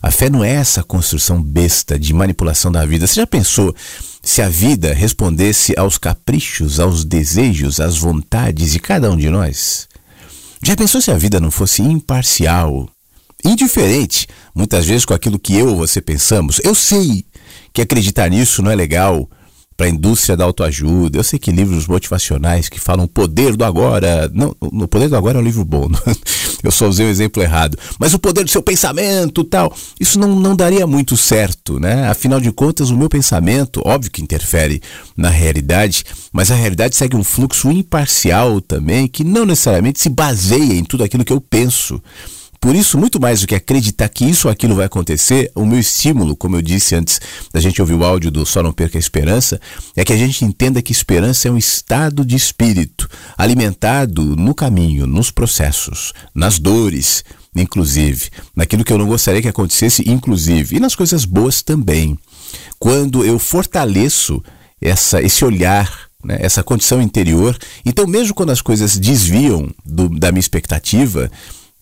[0.00, 3.06] A fé não é essa construção besta de manipulação da vida.
[3.06, 3.74] Você já pensou
[4.22, 9.88] se a vida respondesse aos caprichos, aos desejos, às vontades de cada um de nós?
[10.62, 12.88] Já pensou se a vida não fosse imparcial,
[13.44, 16.60] indiferente, muitas vezes com aquilo que eu ou você pensamos?
[16.62, 17.24] Eu sei
[17.72, 19.28] que acreditar nisso não é legal,
[19.76, 21.18] para a indústria da autoajuda.
[21.18, 24.30] Eu sei que livros motivacionais que falam o poder do agora.
[24.32, 25.88] Não, o poder do agora é um livro bom.
[26.62, 27.76] Eu só usei o exemplo errado.
[27.98, 29.74] Mas o poder do seu pensamento tal.
[29.98, 32.08] Isso não, não daria muito certo, né?
[32.08, 34.80] Afinal de contas, o meu pensamento, óbvio que interfere
[35.16, 40.74] na realidade, mas a realidade segue um fluxo imparcial também, que não necessariamente se baseia
[40.74, 42.00] em tudo aquilo que eu penso.
[42.62, 45.80] Por isso, muito mais do que acreditar que isso ou aquilo vai acontecer, o meu
[45.80, 47.20] estímulo, como eu disse antes
[47.52, 49.60] da gente ouvir o áudio do Só Não Perca a Esperança,
[49.96, 55.08] é que a gente entenda que esperança é um estado de espírito alimentado no caminho,
[55.08, 57.24] nos processos, nas dores,
[57.56, 62.16] inclusive, naquilo que eu não gostaria que acontecesse, inclusive, e nas coisas boas também.
[62.78, 64.40] Quando eu fortaleço
[64.80, 67.58] essa, esse olhar né, essa condição interior.
[67.84, 71.28] Então, mesmo quando as coisas desviam do, da minha expectativa,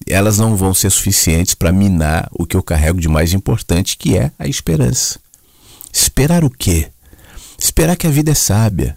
[0.07, 4.17] elas não vão ser suficientes para minar o que eu carrego de mais importante, que
[4.17, 5.19] é a esperança.
[5.93, 6.89] Esperar o quê?
[7.59, 8.97] Esperar que a vida é sábia.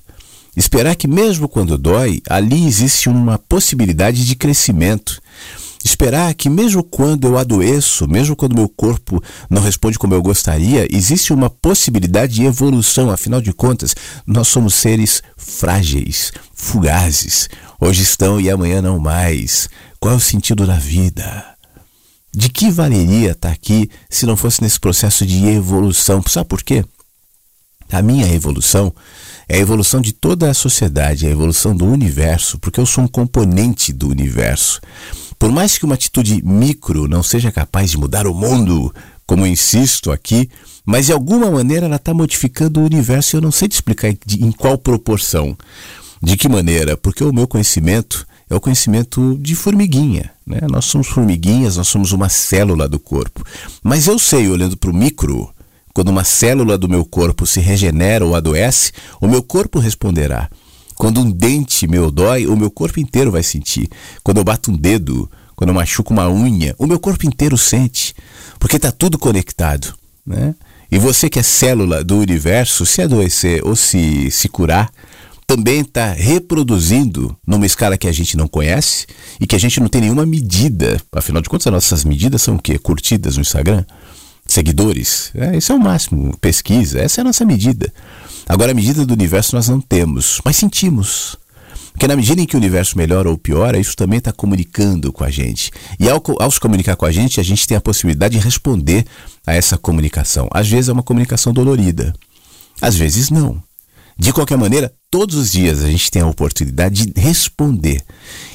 [0.55, 5.19] Esperar que, mesmo quando dói, ali existe uma possibilidade de crescimento.
[5.83, 10.87] Esperar que, mesmo quando eu adoeço, mesmo quando meu corpo não responde como eu gostaria,
[10.89, 13.11] existe uma possibilidade de evolução.
[13.11, 13.93] Afinal de contas,
[14.25, 17.49] nós somos seres frágeis, fugazes.
[17.81, 19.67] Hoje estão e amanhã não mais.
[20.03, 21.45] Qual é o sentido da vida?
[22.35, 26.21] De que valeria estar aqui se não fosse nesse processo de evolução?
[26.27, 26.83] Sabe por quê?
[27.89, 28.93] A minha evolução
[29.47, 33.05] é a evolução de toda a sociedade, é a evolução do universo, porque eu sou
[33.05, 34.81] um componente do universo.
[35.39, 38.93] Por mais que uma atitude micro não seja capaz de mudar o mundo,
[39.25, 40.49] como eu insisto aqui,
[40.85, 44.09] mas de alguma maneira ela está modificando o universo e eu não sei te explicar
[44.09, 45.57] em qual proporção.
[46.21, 46.97] De que maneira?
[46.97, 50.31] Porque o meu conhecimento é o conhecimento de formiguinha.
[50.45, 50.59] Né?
[50.69, 53.43] Nós somos formiguinhas, nós somos uma célula do corpo.
[53.83, 55.49] Mas eu sei, olhando para o micro,
[55.93, 58.91] quando uma célula do meu corpo se regenera ou adoece,
[59.21, 60.49] o meu corpo responderá.
[60.95, 63.89] Quando um dente meu dói, o meu corpo inteiro vai sentir.
[64.23, 68.13] Quando eu bato um dedo, quando eu machuco uma unha, o meu corpo inteiro sente.
[68.59, 69.93] Porque está tudo conectado.
[70.25, 70.55] Né?
[70.91, 74.91] E você que é célula do universo, se adoecer ou se, se curar,
[75.55, 79.05] também está reproduzindo numa escala que a gente não conhece
[79.39, 80.99] e que a gente não tem nenhuma medida.
[81.11, 82.79] Afinal de contas, as nossas medidas são o quê?
[82.79, 83.85] Curtidas no Instagram?
[84.47, 85.29] Seguidores?
[85.35, 86.35] É, esse é o máximo.
[86.39, 87.93] Pesquisa, essa é a nossa medida.
[88.49, 91.37] Agora, a medida do universo nós não temos, mas sentimos.
[91.91, 95.23] Porque na medida em que o universo melhora ou piora, isso também está comunicando com
[95.23, 95.71] a gente.
[95.99, 99.05] E ao, ao se comunicar com a gente, a gente tem a possibilidade de responder
[99.45, 100.49] a essa comunicação.
[100.51, 102.11] Às vezes é uma comunicação dolorida,
[102.81, 103.61] às vezes não.
[104.17, 108.01] De qualquer maneira, todos os dias a gente tem a oportunidade de responder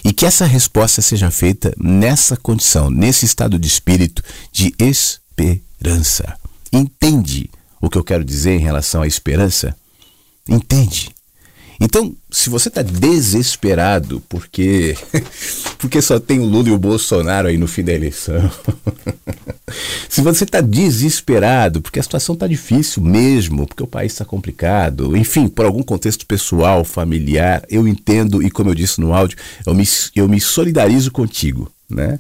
[0.05, 6.37] e que essa resposta seja feita nessa condição, nesse estado de espírito de esperança.
[6.73, 7.49] Entende
[7.81, 9.73] o que eu quero dizer em relação à esperança?
[10.49, 11.11] Entende?
[11.81, 14.97] Então, se você está desesperado porque
[15.79, 18.51] porque só tem o Lula e o Bolsonaro aí no fim da eleição,
[20.09, 25.17] se você está desesperado porque a situação está difícil mesmo, porque o país está complicado,
[25.17, 29.75] enfim, por algum contexto pessoal, familiar, eu entendo e como eu disse no áudio, eu
[29.75, 29.85] me,
[30.17, 32.19] eu me solidarizo contigo, né?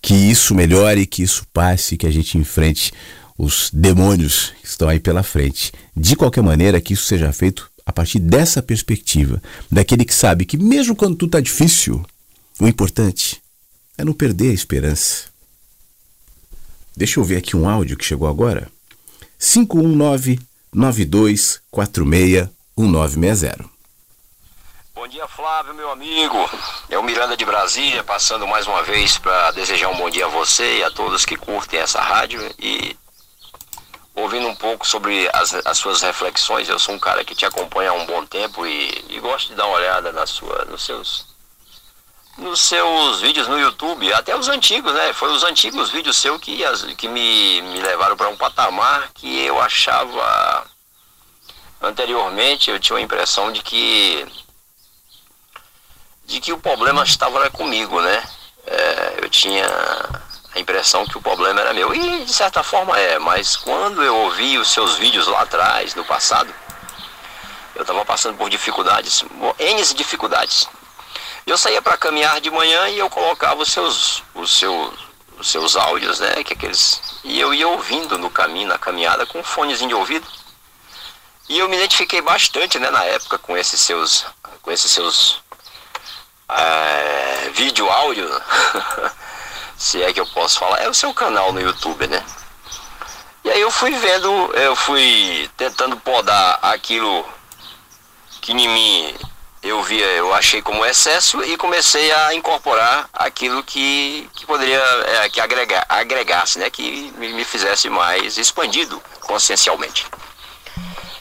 [0.00, 2.92] Que isso melhore, que isso passe, que a gente enfrente
[3.38, 5.72] os demônios que estão aí pela frente.
[5.96, 9.40] De qualquer maneira, que isso seja feito a partir dessa perspectiva,
[9.70, 12.02] daquele que sabe que mesmo quando tudo está difícil,
[12.58, 13.42] o importante
[13.98, 15.26] é não perder a esperança.
[16.96, 18.72] Deixa eu ver aqui um áudio que chegou agora.
[19.38, 20.40] 519
[20.72, 23.70] 9246 1960.
[24.94, 26.38] Bom dia, Flávio, meu amigo.
[26.88, 30.28] É o Miranda de Brasília, passando mais uma vez para desejar um bom dia a
[30.28, 32.96] você e a todos que curtem essa rádio e
[34.14, 36.68] ouvindo um pouco sobre as, as, suas reflexões.
[36.68, 39.54] Eu sou um cara que te acompanha há um bom tempo e, e gosto de
[39.54, 41.32] dar uma olhada na sua, nos seus
[42.38, 45.12] nos seus vídeos no YouTube, até os antigos, né?
[45.12, 49.44] Foi os antigos vídeos seus que, as, que me, me levaram para um patamar que
[49.44, 50.66] eu achava
[51.80, 54.26] anteriormente, eu tinha a impressão de que
[56.24, 58.24] de que o problema estava comigo, né?
[58.66, 59.66] É, eu tinha
[60.54, 61.94] a impressão que o problema era meu.
[61.94, 66.04] E de certa forma é, mas quando eu ouvi os seus vídeos lá atrás, no
[66.04, 66.52] passado,
[67.74, 69.24] eu estava passando por dificuldades,
[69.58, 70.68] N dificuldades.
[71.46, 74.92] Eu saía para caminhar de manhã e eu colocava os seus, os seus,
[75.38, 76.44] os seus áudios, né?
[76.44, 80.26] Que aqueles, e eu ia ouvindo no caminho, na caminhada, com um fonezinho de ouvido.
[81.48, 84.24] E eu me identifiquei bastante, né, na época, com esses seus,
[84.62, 85.42] com esses seus
[86.48, 88.28] é, vídeo áudio.
[89.82, 92.24] se é que eu posso falar, é o seu canal no YouTube, né?
[93.42, 97.26] E aí eu fui vendo, eu fui tentando podar aquilo
[98.40, 99.14] que em mim
[99.60, 105.28] eu via, eu achei como excesso e comecei a incorporar aquilo que, que poderia, é,
[105.28, 106.70] que agregar, agregasse, né?
[106.70, 110.06] Que me fizesse mais expandido consciencialmente.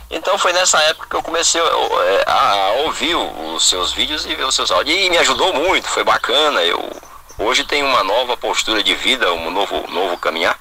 [0.07, 4.35] Então foi nessa época que eu comecei a, é, a ouvir os seus vídeos e
[4.35, 4.95] ver os seus áudios.
[4.99, 6.61] E me ajudou muito, foi bacana.
[6.61, 7.10] Eu
[7.43, 10.59] Hoje tem uma nova postura de vida, um novo, novo caminhar.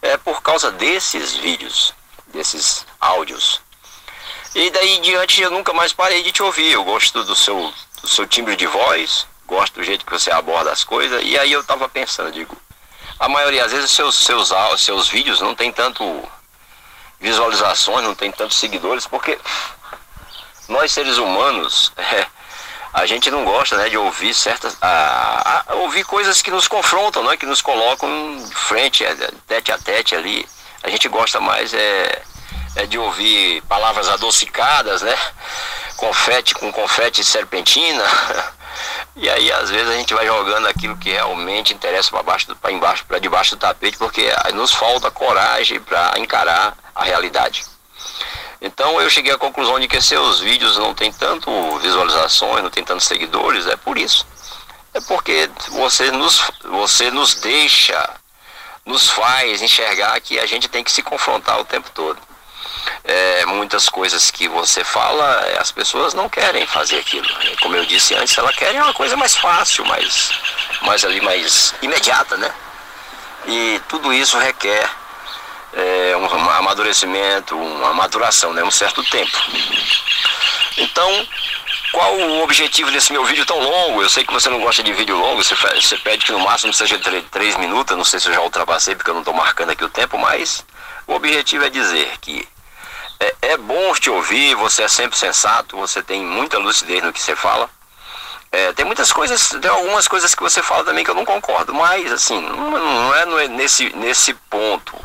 [0.00, 1.92] É por causa desses vídeos,
[2.28, 3.60] desses áudios.
[4.54, 6.70] E daí em diante eu nunca mais parei de te ouvir.
[6.70, 10.70] Eu gosto do seu, do seu timbre de voz, gosto do jeito que você aborda
[10.70, 11.20] as coisas.
[11.24, 12.56] E aí eu estava pensando, digo,
[13.18, 16.04] a maioria, às vezes, seus, seus, seus vídeos não tem tanto
[17.18, 19.36] visualizações, não tem tantos seguidores, porque
[20.68, 22.24] nós seres humanos, é,
[22.94, 24.76] a gente não gosta né, de ouvir certas.
[24.80, 29.14] A, a, ouvir coisas que nos confrontam, né, que nos colocam de frente, é,
[29.48, 30.48] tete a tete ali.
[30.80, 32.22] A gente gosta mais é,
[32.76, 35.18] é de ouvir palavras adocicadas, né?
[35.96, 38.04] Confete com confete serpentina.
[39.16, 42.72] E aí às vezes a gente vai jogando aquilo que realmente interessa para baixo, para
[42.72, 47.64] embaixo, para debaixo do tapete, porque nos falta coragem para encarar a realidade.
[48.60, 52.84] Então eu cheguei à conclusão de que seus vídeos não tem tanto visualizações, não tem
[52.84, 54.26] tantos seguidores, é por isso.
[54.92, 58.10] É porque você nos, você nos deixa,
[58.86, 62.18] nos faz enxergar que a gente tem que se confrontar o tempo todo.
[63.02, 67.26] É, muitas coisas que você fala, as pessoas não querem fazer aquilo.
[67.60, 70.30] Como eu disse antes, elas querem uma coisa mais fácil, mais,
[70.82, 72.54] mais ali, mais imediata, né?
[73.46, 74.88] E tudo isso requer
[75.76, 79.36] é, um amadurecimento, uma maturação, né, um certo tempo.
[80.76, 81.28] Então,
[81.92, 84.02] qual o objetivo desse meu vídeo tão longo?
[84.02, 86.72] Eu sei que você não gosta de vídeo longo, você, você pede que no máximo
[86.72, 89.84] seja 3 minutos, não sei se eu já ultrapassei porque eu não estou marcando aqui
[89.84, 90.64] o tempo, mas
[91.06, 92.48] o objetivo é dizer que
[93.20, 97.20] é, é, bom te ouvir, você é sempre sensato, você tem muita lucidez no que
[97.20, 97.70] você fala.
[98.50, 101.74] É, tem muitas coisas, tem algumas coisas que você fala também que eu não concordo,
[101.74, 104.96] mas assim, não, não é nesse, nesse ponto.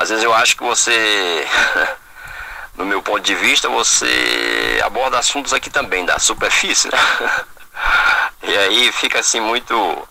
[0.00, 1.46] Às vezes eu acho que você,
[2.74, 6.98] no meu ponto de vista, você aborda assuntos aqui também da superfície, né?
[8.42, 10.08] E aí fica assim muito.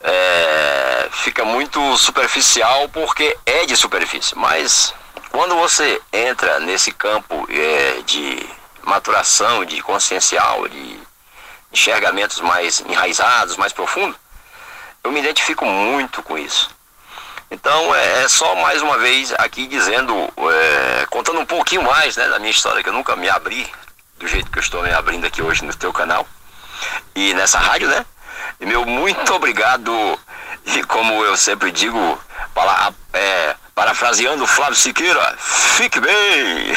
[0.00, 4.36] É, fica muito superficial porque é de superfície.
[4.36, 4.94] Mas
[5.30, 8.46] quando você entra nesse campo é, de
[8.82, 11.00] maturação, de consciencial, de
[11.72, 14.18] enxergamentos mais enraizados, mais profundos,
[15.02, 16.68] eu me identifico muito com isso.
[17.54, 22.28] Então é, é, só mais uma vez aqui dizendo, é, contando um pouquinho mais né,
[22.28, 23.64] da minha história, que eu nunca me abri
[24.18, 26.26] do jeito que eu estou me abrindo aqui hoje no teu canal
[27.14, 28.04] e nessa rádio, né?
[28.60, 29.92] E meu muito obrigado,
[30.66, 32.18] e como eu sempre digo,
[32.52, 36.72] para, é, parafraseando Flávio Siqueira, fique bem!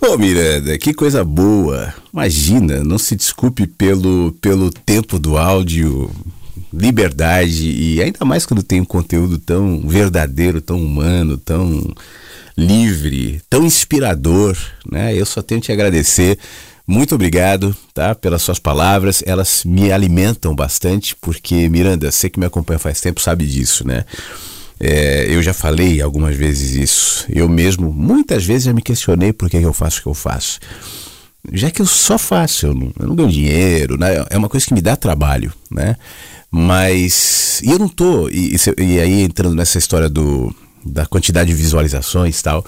[0.00, 1.94] Ô Miranda, que coisa boa.
[2.12, 6.10] Imagina, não se desculpe pelo, pelo tempo do áudio,
[6.72, 11.92] liberdade e ainda mais quando tem um conteúdo tão verdadeiro, tão humano, tão
[12.56, 14.56] livre, tão inspirador,
[14.90, 15.14] né?
[15.14, 16.38] Eu só tenho que te agradecer.
[16.86, 18.14] Muito obrigado, tá?
[18.14, 23.20] Pelas suas palavras, elas me alimentam bastante, porque Miranda, você que me acompanha faz tempo
[23.20, 24.04] sabe disso, né?
[24.80, 27.24] É, eu já falei algumas vezes isso.
[27.28, 30.58] Eu mesmo, muitas vezes, já me questionei por que eu faço o que eu faço.
[31.50, 34.24] Já que eu só faço, eu não, eu não ganho dinheiro, né?
[34.30, 35.96] é uma coisa que me dá trabalho, né?
[36.50, 37.60] Mas.
[37.62, 38.28] E eu não tô.
[38.28, 42.64] E, e aí entrando nessa história do, da quantidade de visualizações e tal,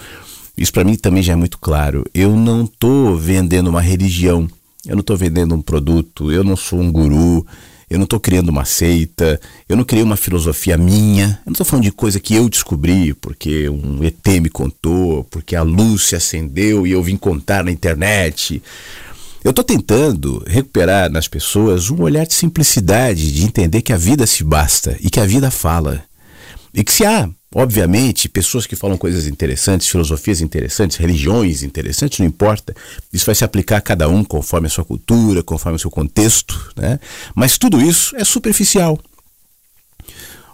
[0.57, 2.05] isso para mim também já é muito claro.
[2.13, 4.49] Eu não tô vendendo uma religião,
[4.87, 7.47] eu não tô vendendo um produto, eu não sou um guru,
[7.95, 11.65] eu não estou criando uma seita, eu não criei uma filosofia minha, eu não estou
[11.65, 16.17] falando de coisa que eu descobri, porque um ET me contou, porque a luz se
[16.17, 18.61] acendeu e eu vim contar na internet.
[19.45, 24.27] Eu estou tentando recuperar nas pessoas um olhar de simplicidade, de entender que a vida
[24.27, 26.03] se basta e que a vida fala.
[26.75, 32.27] E que se há Obviamente, pessoas que falam coisas interessantes, filosofias interessantes, religiões interessantes, não
[32.27, 32.75] importa.
[33.13, 36.73] Isso vai se aplicar a cada um conforme a sua cultura, conforme o seu contexto,
[36.77, 36.99] né?
[37.33, 38.99] Mas tudo isso é superficial.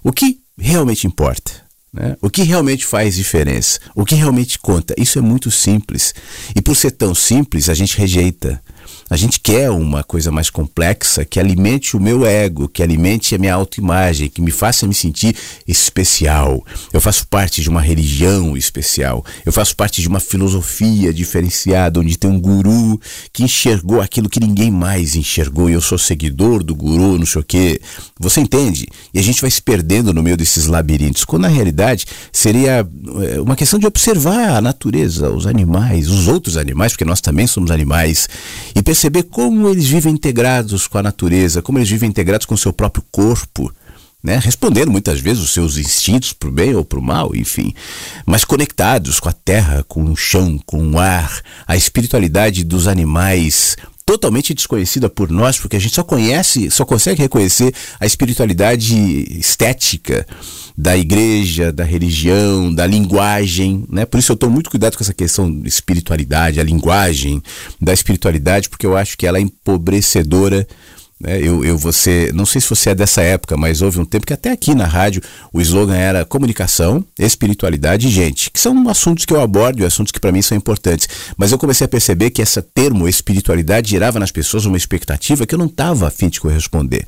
[0.05, 1.53] O que realmente importa?
[1.91, 2.19] Né?
[2.21, 3.81] O que realmente faz diferença?
[3.95, 4.95] O que realmente conta?
[4.99, 6.15] Isso é muito simples.
[6.55, 8.63] E por ser tão simples, a gente rejeita.
[9.11, 13.39] A gente quer uma coisa mais complexa que alimente o meu ego, que alimente a
[13.39, 15.35] minha autoimagem, que me faça me sentir
[15.67, 16.65] especial.
[16.93, 19.25] Eu faço parte de uma religião especial.
[19.45, 23.01] Eu faço parte de uma filosofia diferenciada, onde tem um guru
[23.33, 27.41] que enxergou aquilo que ninguém mais enxergou e eu sou seguidor do guru, não sei
[27.41, 27.81] o quê.
[28.21, 28.87] Você entende?
[29.13, 33.41] E a gente vai se perdendo no meio desses labirintos, quando na realidade seria eh,
[33.41, 37.73] uma questão de observar a natureza, os animais, os outros animais, porque nós também somos
[37.73, 38.29] animais,
[38.73, 38.81] e
[39.31, 43.05] como eles vivem integrados com a natureza, como eles vivem integrados com o seu próprio
[43.11, 43.73] corpo.
[44.23, 44.39] Né?
[44.39, 47.73] respondendo muitas vezes os seus instintos para o bem ou para o mal, enfim,
[48.27, 53.79] mas conectados com a terra, com o chão, com o ar, a espiritualidade dos animais
[54.11, 58.97] totalmente desconhecida por nós, porque a gente só conhece, só consegue reconhecer a espiritualidade
[59.39, 60.27] estética
[60.77, 64.05] da igreja, da religião, da linguagem, né?
[64.05, 67.41] Por isso eu estou muito cuidado com essa questão de espiritualidade, a linguagem
[67.81, 70.67] da espiritualidade, porque eu acho que ela é empobrecedora?
[71.23, 74.33] Eu, eu você, não sei se você é dessa época, mas houve um tempo que
[74.33, 79.35] até aqui na rádio o slogan era comunicação, espiritualidade e gente, que são assuntos que
[79.35, 81.09] eu abordo e assuntos que para mim são importantes.
[81.37, 85.55] Mas eu comecei a perceber que essa termo espiritualidade gerava nas pessoas uma expectativa que
[85.55, 87.07] eu não estava afim de corresponder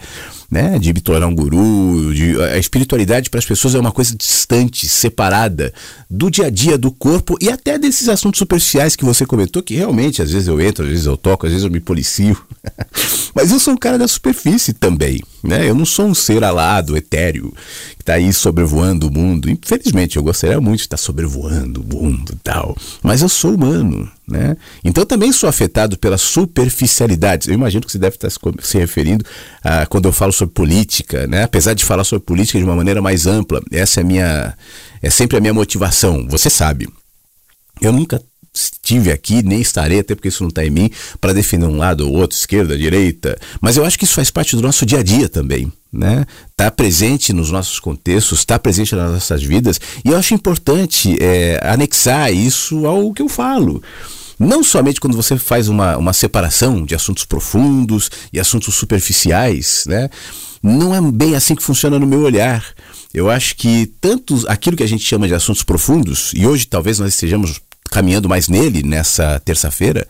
[0.53, 0.93] né, de
[1.27, 5.73] um guru, de, a espiritualidade para as pessoas é uma coisa distante, separada
[6.11, 9.75] do dia a dia, do corpo e até desses assuntos superficiais que você comentou, que
[9.75, 12.37] realmente às vezes eu entro, às vezes eu toco, às vezes eu me policio.
[13.35, 15.69] Mas eu sou um cara da superfície também, né?
[15.69, 17.53] Eu não sou um ser alado, etéreo,
[17.97, 19.51] que está aí sobrevoando o mundo.
[19.51, 22.77] Infelizmente, eu gostaria muito de estar sobrevoando o mundo e tal.
[23.03, 24.57] Mas eu sou humano, né?
[24.85, 27.49] Então também sou afetado pelas superficialidades.
[27.49, 29.25] Eu imagino que você deve estar se referindo
[29.63, 31.45] a quando eu falo sobre política, né?
[31.45, 34.57] Apesar de falar sobre política de uma maneira mais ampla, essa é minha
[35.03, 36.27] é sempre a minha motivação.
[36.29, 36.89] Você sabe.
[37.81, 38.23] Eu nunca
[38.55, 40.91] estive aqui, nem estarei, até porque isso não está em mim,
[41.21, 43.39] para defender um lado ou outro, esquerda, direita.
[43.61, 45.73] Mas eu acho que isso faz parte do nosso dia a dia também.
[45.93, 46.27] Né?
[46.57, 51.61] Tá presente nos nossos contextos, está presente nas nossas vidas, e eu acho importante é,
[51.63, 53.83] anexar isso ao que eu falo.
[54.39, 60.11] Não somente quando você faz uma, uma separação de assuntos profundos e assuntos superficiais, né?
[60.63, 62.65] Não é bem assim que funciona no meu olhar.
[63.13, 66.99] Eu acho que tanto aquilo que a gente chama de assuntos profundos, e hoje talvez
[66.99, 67.61] nós estejamos
[67.93, 70.09] caminhando mais nele nessa terça-feira,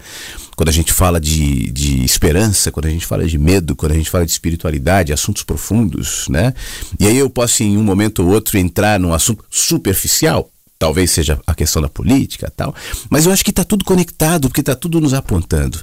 [0.56, 3.96] quando a gente fala de, de esperança, quando a gente fala de medo, quando a
[3.96, 6.54] gente fala de espiritualidade, assuntos profundos, né?
[6.98, 11.40] E aí eu posso em um momento ou outro entrar num assunto superficial, talvez seja
[11.46, 12.74] a questão da política tal,
[13.10, 15.80] mas eu acho que está tudo conectado, porque está tudo nos apontando.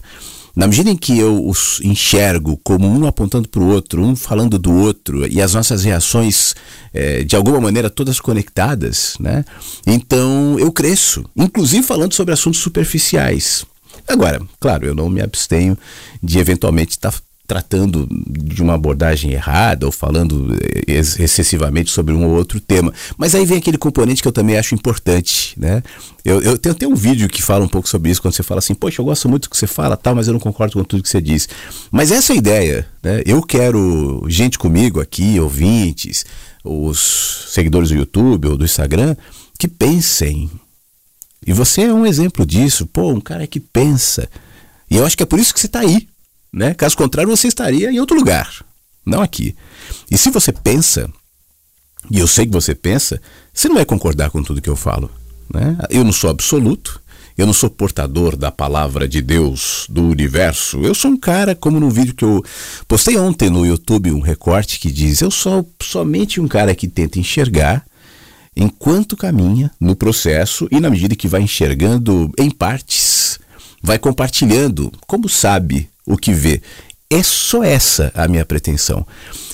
[0.55, 4.57] Na medida em que eu os enxergo como um apontando para o outro, um falando
[4.57, 6.55] do outro, e as nossas reações,
[6.93, 9.45] é, de alguma maneira, todas conectadas, né?
[9.85, 13.65] então eu cresço, inclusive falando sobre assuntos superficiais.
[14.07, 15.77] Agora, claro, eu não me abstenho
[16.21, 17.17] de eventualmente estar tá
[17.49, 22.93] tratando de uma abordagem errada ou falando eh, excessivamente sobre um ou outro tema.
[23.17, 25.81] Mas aí vem aquele componente que eu também acho importante, né?
[26.23, 28.59] Eu, eu tenho até um vídeo que fala um pouco sobre isso, quando você fala
[28.59, 30.83] assim, poxa, eu gosto muito do que você fala, tal, mas eu não concordo com
[30.83, 31.49] tudo que você diz.
[31.91, 33.23] Mas essa é a ideia, né?
[33.25, 36.23] Eu quero gente comigo aqui, ouvintes,
[36.63, 39.15] os seguidores do YouTube ou do Instagram,
[39.57, 40.51] que pensem
[41.47, 44.29] E você é um exemplo disso, pô, um cara que pensa.
[44.87, 46.07] E eu acho que é por isso que você está aí,
[46.51, 46.73] né?
[46.73, 48.63] Caso contrário, você estaria em outro lugar,
[49.05, 49.55] não aqui.
[50.09, 51.09] E se você pensa,
[52.09, 53.21] e eu sei que você pensa,
[53.53, 55.11] você não vai concordar com tudo que eu falo.
[55.53, 55.77] Né?
[55.89, 57.01] Eu não sou absoluto,
[57.37, 60.79] eu não sou portador da palavra de Deus, do universo.
[60.81, 62.43] Eu sou um cara, como no vídeo que eu
[62.87, 67.17] postei ontem no YouTube, um recorte que diz: Eu sou somente um cara que tenta
[67.17, 67.85] enxergar
[68.55, 73.39] enquanto caminha no processo e, na medida que vai enxergando em partes,
[73.81, 76.61] vai compartilhando, como sabe o que vê.
[77.11, 79.05] É só essa a minha pretensão.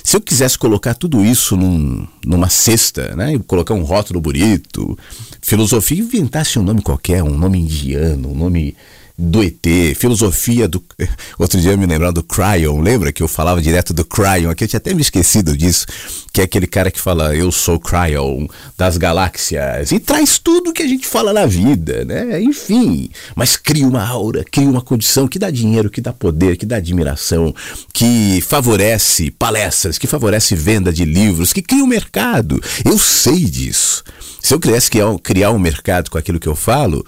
[0.04, 4.98] Se eu quisesse colocar tudo isso num, numa cesta, né, colocar um rótulo bonito,
[5.40, 8.76] filosofia, inventasse um nome qualquer, um nome indiano, um nome
[9.18, 10.84] do ET, filosofia do.
[11.38, 14.50] Outro dia eu me lembrava do Cryon, lembra que eu falava direto do Cryon?
[14.50, 15.86] Aqui eu tinha até me esquecido disso,
[16.32, 18.46] que é aquele cara que fala eu sou Cryon
[18.76, 22.42] das galáxias e traz tudo que a gente fala na vida, né?
[22.42, 26.66] Enfim, mas cria uma aura, cria uma condição que dá dinheiro, que dá poder, que
[26.66, 27.54] dá admiração,
[27.94, 32.60] que favorece palestras, que favorece venda de livros, que cria um mercado.
[32.84, 34.04] Eu sei disso.
[34.42, 34.90] Se eu quisesse
[35.22, 37.04] criar um mercado com aquilo que eu falo,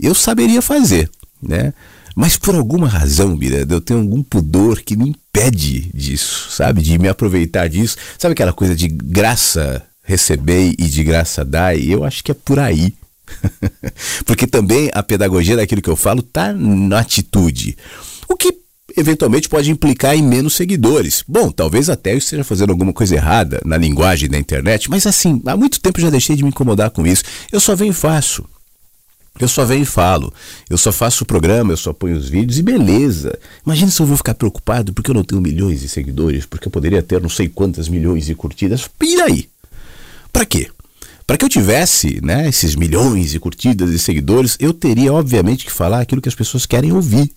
[0.00, 1.10] eu saberia fazer
[1.42, 1.72] né?
[2.14, 6.82] Mas por alguma razão, Miranda, eu tenho algum pudor que me impede disso, sabe?
[6.82, 7.96] De me aproveitar disso.
[8.18, 11.78] Sabe aquela coisa de graça receber e de graça dar?
[11.78, 12.92] E eu acho que é por aí.
[14.26, 17.76] Porque também a pedagogia daquilo que eu falo tá na atitude.
[18.28, 18.52] O que
[18.96, 21.22] eventualmente pode implicar em menos seguidores.
[21.28, 25.40] Bom, talvez até eu esteja fazendo alguma coisa errada na linguagem da internet, mas assim,
[25.46, 27.22] há muito tempo já deixei de me incomodar com isso.
[27.52, 28.44] Eu só venho e faço.
[29.40, 30.32] Eu só venho e falo.
[30.68, 33.38] Eu só faço o programa, eu só ponho os vídeos e beleza.
[33.64, 36.72] Imagina se eu vou ficar preocupado porque eu não tenho milhões de seguidores, porque eu
[36.72, 38.88] poderia ter não sei quantas milhões de curtidas.
[39.02, 39.48] E aí?
[40.32, 40.68] Para quê?
[41.26, 45.70] Para que eu tivesse né, esses milhões de curtidas e seguidores, eu teria, obviamente, que
[45.70, 47.30] falar aquilo que as pessoas querem ouvir.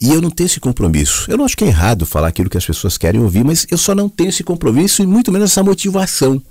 [0.00, 1.24] E eu não tenho esse compromisso.
[1.28, 3.78] Eu não acho que é errado falar aquilo que as pessoas querem ouvir, mas eu
[3.78, 6.42] só não tenho esse compromisso e muito menos essa motivação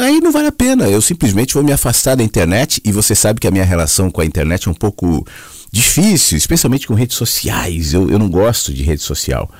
[0.00, 0.88] aí não vale a pena.
[0.88, 4.20] Eu simplesmente vou me afastar da internet e você sabe que a minha relação com
[4.20, 5.26] a internet é um pouco
[5.70, 7.92] difícil, especialmente com redes sociais.
[7.92, 9.50] Eu, eu não gosto de rede social.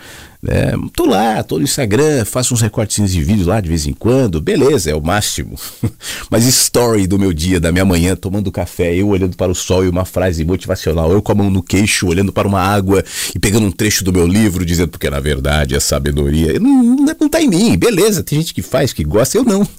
[0.47, 3.93] É, tô lá, tô no Instagram, faço uns recortes de vídeo lá de vez em
[3.93, 5.59] quando, beleza, é o máximo.
[6.31, 9.85] Mas story do meu dia, da minha manhã, tomando café, eu olhando para o sol
[9.85, 13.39] e uma frase motivacional, eu com a mão no queixo, olhando para uma água e
[13.39, 17.29] pegando um trecho do meu livro, dizendo porque na verdade a sabedoria não, não, não
[17.29, 19.67] tá em mim, beleza, tem gente que faz, que gosta, eu não.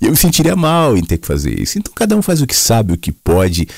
[0.00, 1.78] Eu me sentiria mal em ter que fazer isso.
[1.78, 3.68] Então cada um faz o que sabe, o que pode.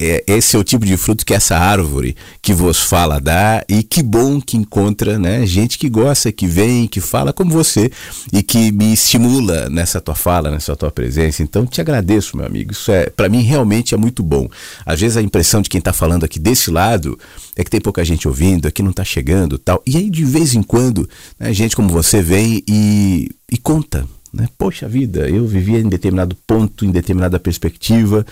[0.00, 3.64] É, esse é o tipo de fruto que essa árvore que vos fala dá.
[3.68, 7.90] E que bom que encontra né, gente que gosta, que vem, que fala como você
[8.32, 11.42] e que me estimula nessa tua fala, nessa tua presença.
[11.42, 12.72] Então te agradeço, meu amigo.
[12.72, 14.48] Isso é, para mim, realmente é muito bom.
[14.84, 17.18] Às vezes a impressão de quem está falando aqui desse lado
[17.54, 19.82] é que tem pouca gente ouvindo, aqui não está chegando tal.
[19.86, 21.08] E aí, de vez em quando,
[21.38, 24.06] né, gente como você vem e, e conta
[24.36, 24.48] né?
[24.58, 28.24] Poxa vida, eu vivia em determinado ponto, em determinada perspectiva,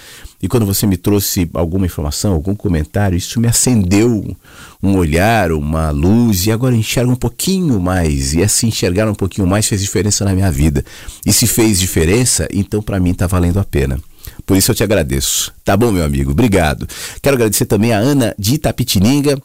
[0.42, 4.36] e quando você me trouxe alguma informação, algum comentário, isso me acendeu
[4.82, 9.46] um olhar, uma luz, e agora enxergo um pouquinho mais, e esse enxergar um pouquinho
[9.46, 10.84] mais fez diferença na minha vida.
[11.24, 13.98] E se fez diferença, então para mim está valendo a pena.
[14.44, 15.52] Por isso eu te agradeço.
[15.64, 16.32] Tá bom, meu amigo?
[16.32, 16.86] Obrigado.
[17.22, 19.40] Quero agradecer também a Ana de Itapitininga,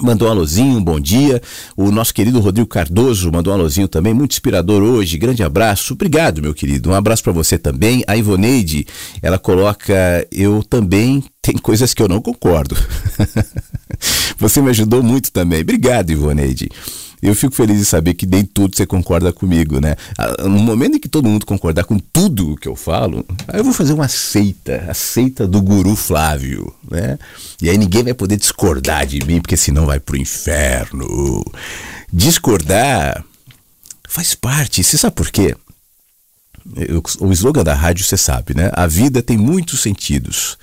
[0.00, 1.40] Mandou um alôzinho, um bom dia.
[1.76, 5.18] O nosso querido Rodrigo Cardoso mandou um alôzinho também, muito inspirador hoje.
[5.18, 5.92] Grande abraço.
[5.92, 6.90] Obrigado, meu querido.
[6.90, 8.02] Um abraço para você também.
[8.06, 8.86] A Ivoneide,
[9.20, 12.74] ela coloca: Eu também tem coisas que eu não concordo.
[14.38, 15.60] você me ajudou muito também.
[15.60, 16.70] Obrigado, Ivoneide
[17.22, 19.94] eu fico feliz de saber que nem tudo você concorda comigo, né?
[20.18, 23.64] Ah, no momento em que todo mundo concordar com tudo que eu falo, aí eu
[23.64, 27.16] vou fazer uma seita, a seita do guru Flávio, né?
[27.60, 31.44] E aí ninguém vai poder discordar de mim, porque senão vai pro inferno.
[32.12, 33.24] Discordar
[34.08, 35.56] faz parte, você sabe por quê?
[37.20, 38.70] O slogan da rádio você sabe, né?
[38.74, 40.58] A vida tem muitos sentidos,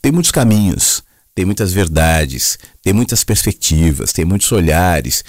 [0.00, 1.02] tem muitos caminhos,
[1.34, 5.24] tem muitas verdades, tem muitas perspectivas, tem muitos olhares.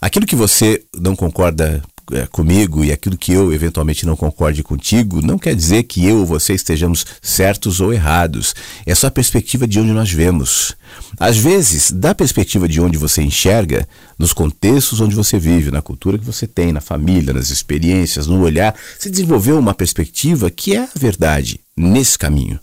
[0.00, 1.82] Aquilo que você não concorda
[2.12, 6.18] é, comigo e aquilo que eu eventualmente não concorde contigo, não quer dizer que eu
[6.18, 8.54] ou você estejamos certos ou errados.
[8.86, 10.74] É só a perspectiva de onde nós vemos.
[11.18, 13.88] Às vezes, da perspectiva de onde você enxerga,
[14.18, 18.40] nos contextos onde você vive, na cultura que você tem, na família, nas experiências, no
[18.40, 22.58] olhar, você desenvolveu uma perspectiva que é a verdade nesse caminho.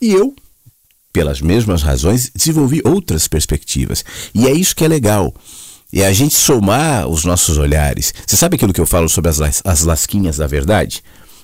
[0.00, 0.34] E eu,
[1.12, 4.04] pelas mesmas razões, desenvolvi outras perspectivas.
[4.34, 5.32] E é isso que é legal
[5.92, 8.14] e a gente somar os nossos olhares.
[8.26, 11.02] Você sabe aquilo que eu falo sobre as, as lasquinhas da verdade?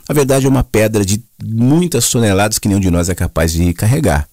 [0.09, 3.74] A verdade é uma pedra de muitas toneladas que nenhum de nós é capaz de
[3.74, 4.26] carregar.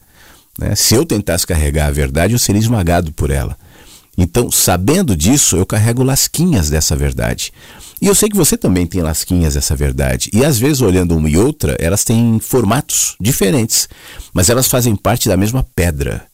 [0.58, 0.74] Né?
[0.74, 3.58] Se eu tentasse carregar a verdade, eu seria esmagado por ela.
[4.18, 7.52] Então, sabendo disso, eu carrego lasquinhas dessa verdade.
[8.02, 10.30] E eu sei que você também tem lasquinhas dessa verdade.
[10.34, 13.90] E às vezes, olhando uma e outra, elas têm formatos diferentes,
[14.34, 16.26] mas elas fazem parte da mesma pedra,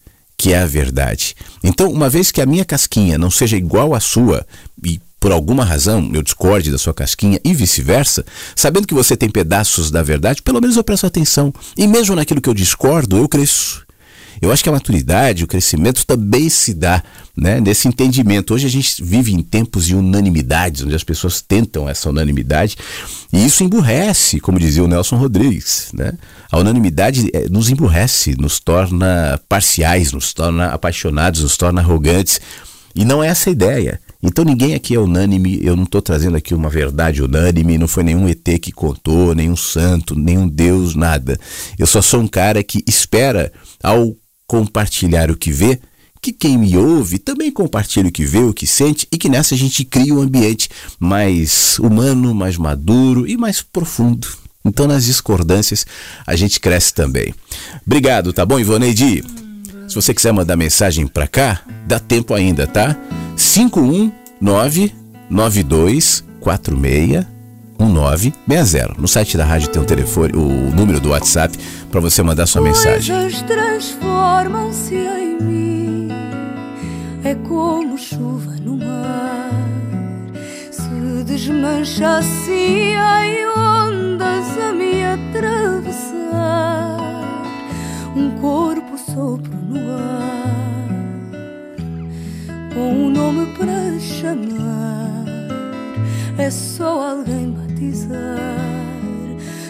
[0.42, 1.36] que é a verdade.
[1.64, 4.44] Então, uma vez que a minha casquinha não seja igual à sua,
[4.84, 8.26] e por alguma razão eu discorde da sua casquinha e vice-versa,
[8.56, 11.54] sabendo que você tem pedaços da verdade, pelo menos eu presto atenção.
[11.78, 13.86] E mesmo naquilo que eu discordo, eu cresço.
[14.42, 17.04] Eu acho que a maturidade, o crescimento também se dá
[17.38, 18.56] né, nesse entendimento.
[18.56, 22.76] Hoje a gente vive em tempos de unanimidades, onde as pessoas tentam essa unanimidade,
[23.32, 25.92] e isso emburrece, como dizia o Nelson Rodrigues.
[25.94, 26.14] Né?
[26.52, 32.42] A unanimidade eh, nos emburrece, nos torna parciais, nos torna apaixonados, nos torna arrogantes.
[32.96, 34.02] E não é essa a ideia.
[34.24, 38.04] Então ninguém aqui é unânime, eu não estou trazendo aqui uma verdade unânime, não foi
[38.04, 41.40] nenhum ET que contou, nenhum santo, nenhum Deus, nada.
[41.78, 44.16] Eu só sou um cara que espera, ao
[44.52, 45.80] compartilhar o que vê,
[46.22, 49.56] que quem me ouve também compartilhe o que vê, o que sente e que nessa
[49.56, 54.28] a gente cria um ambiente mais humano, mais maduro e mais profundo.
[54.66, 55.86] Então nas discordâncias
[56.28, 57.34] a gente cresce também.
[57.88, 59.24] Obrigado, tá bom, Ivoneide?
[59.88, 62.98] Se você quiser mandar mensagem para cá, dá tempo ainda, tá?
[63.38, 64.94] 519
[65.30, 67.31] 9246
[67.82, 68.96] 1960.
[68.98, 71.58] No site da rádio tem um telefone, o número do WhatsApp
[71.90, 73.16] para você mandar sua mensagem.
[73.16, 76.10] Coisas transformam-se em mim.
[77.24, 79.50] É como chuva no mar.
[80.72, 86.12] Se desmancha assim em ondas a me atravessar.
[88.16, 90.52] Um corpo sopro no ar.
[92.74, 95.26] Com um nome para chamar.
[96.38, 97.52] É só alguém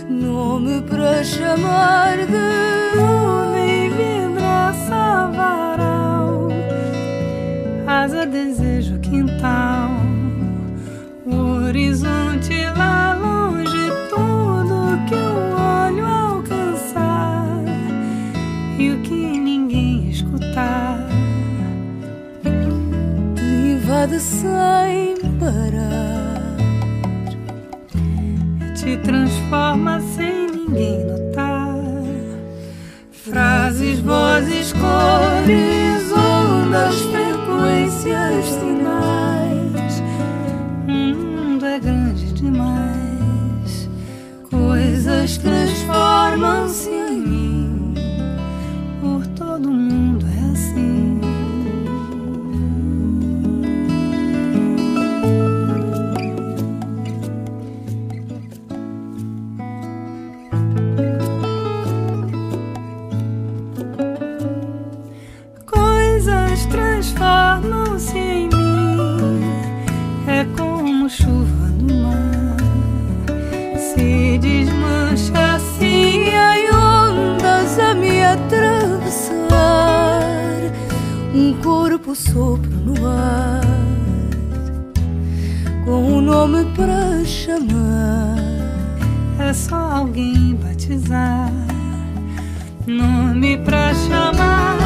[0.09, 6.49] nome para chamar de nuvem vidraça varal,
[7.87, 9.91] asa desejo quintal,
[11.25, 17.63] o horizonte lá longe, tudo que o olho alcançar.
[18.77, 21.07] E o que ninguém escutar.
[23.35, 26.30] Te invade sem parar
[28.81, 31.75] se transforma sem ninguém notar.
[33.11, 40.01] Frases, vozes, cores, ondas, frequências, sinais.
[40.87, 43.87] O mundo é grande demais.
[44.49, 46.70] Coisas transformam-se
[82.11, 83.61] o sopro no ar,
[85.85, 88.35] com um nome para chamar.
[89.39, 91.49] É só alguém batizar,
[92.85, 94.80] nome pra chamar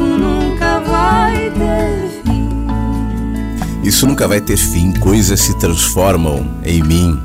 [0.00, 2.48] nunca vai ter fim.
[3.82, 4.92] Isso nunca vai ter fim.
[4.92, 7.18] Coisas se transformam em mim.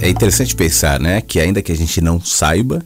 [0.00, 2.82] É interessante pensar, né, que ainda que a gente não saiba,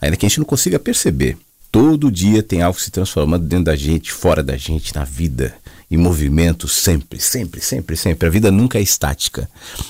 [0.00, 1.36] ainda que a gente não consiga perceber,
[1.70, 5.54] todo dia tem algo se transformando dentro da gente, fora da gente, na vida,
[5.90, 8.28] em movimento, sempre, sempre, sempre, sempre.
[8.28, 9.48] A vida nunca é estática.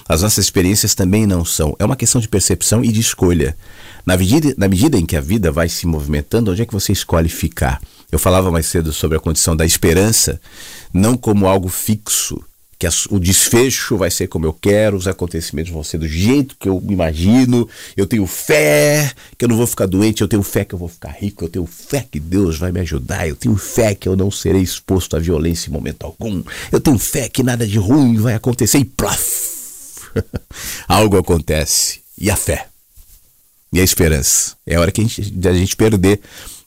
[0.08, 1.74] As nossas experiências também não são.
[1.78, 3.56] É uma questão de percepção e de escolha.
[4.04, 6.92] Na medida, na medida em que a vida vai se movimentando, onde é que você
[6.92, 7.80] escolhe ficar?
[8.12, 10.40] Eu falava mais cedo sobre a condição da esperança,
[10.92, 12.44] não como algo fixo
[12.82, 16.68] que o desfecho vai ser como eu quero, os acontecimentos vão ser do jeito que
[16.68, 17.68] eu imagino.
[17.96, 20.88] Eu tenho fé que eu não vou ficar doente, eu tenho fé que eu vou
[20.88, 24.16] ficar rico, eu tenho fé que Deus vai me ajudar, eu tenho fé que eu
[24.16, 26.42] não serei exposto à violência em momento algum.
[26.72, 30.10] Eu tenho fé que nada de ruim vai acontecer e plaf!
[30.88, 32.00] Algo acontece.
[32.18, 32.66] E a fé?
[33.72, 34.56] E a esperança?
[34.66, 36.20] É a hora que a gente, a gente perder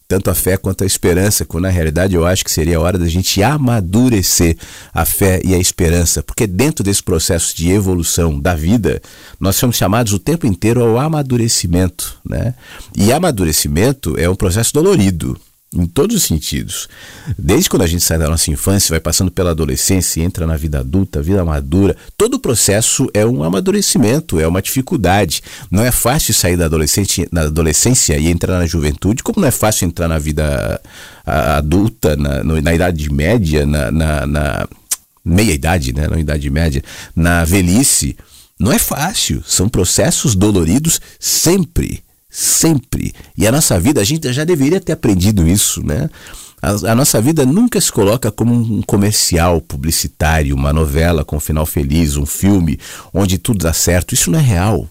[0.07, 2.97] tanto a fé quanto a esperança, quando na realidade eu acho que seria a hora
[2.97, 4.57] da gente amadurecer
[4.93, 9.01] a fé e a esperança, porque dentro desse processo de evolução da vida,
[9.39, 12.53] nós somos chamados o tempo inteiro ao amadurecimento, né?
[12.95, 15.39] E amadurecimento é um processo dolorido
[15.75, 16.87] em todos os sentidos.
[17.37, 20.79] Desde quando a gente sai da nossa infância, vai passando pela adolescência, entra na vida
[20.79, 25.41] adulta, vida madura, todo o processo é um amadurecimento, é uma dificuldade.
[25.69, 29.51] Não é fácil sair da adolescência, na adolescência e entrar na juventude, como não é
[29.51, 30.79] fácil entrar na vida
[31.25, 34.67] adulta, na, na idade média, na, na, na
[35.23, 36.07] meia idade, né?
[36.07, 36.81] na idade média,
[37.15, 38.15] na velhice.
[38.57, 42.04] Não é fácil, são processos doloridos sempre
[42.35, 43.13] sempre.
[43.37, 46.09] E a nossa vida, a gente já deveria ter aprendido isso, né?
[46.61, 51.39] A, a, nossa vida nunca se coloca como um comercial publicitário, uma novela com um
[51.39, 52.77] final feliz, um filme
[53.13, 54.13] onde tudo dá certo.
[54.13, 54.85] Isso não é real.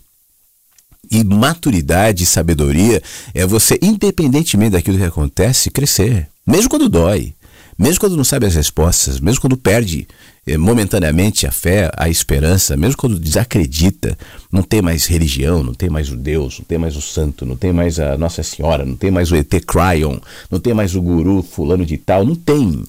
[1.11, 3.03] E maturidade e sabedoria
[3.35, 6.29] é você, independentemente daquilo que acontece, crescer.
[6.47, 7.35] Mesmo quando dói.
[7.77, 10.07] Mesmo quando não sabe as respostas, mesmo quando perde
[10.47, 14.17] eh, momentaneamente a fé, a esperança, mesmo quando desacredita,
[14.51, 17.57] não tem mais religião, não tem mais o Deus, não tem mais o santo, não
[17.57, 20.19] tem mais a Nossa Senhora, não tem mais o ET Cryon,
[20.49, 22.85] não tem mais o guru fulano de tal, não tem.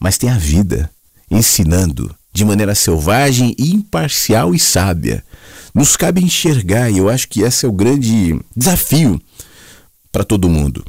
[0.00, 0.90] Mas tem a vida
[1.30, 5.22] ensinando de maneira selvagem, imparcial e sábia.
[5.74, 9.20] Nos cabe enxergar, e eu acho que esse é o grande desafio
[10.10, 10.82] para todo mundo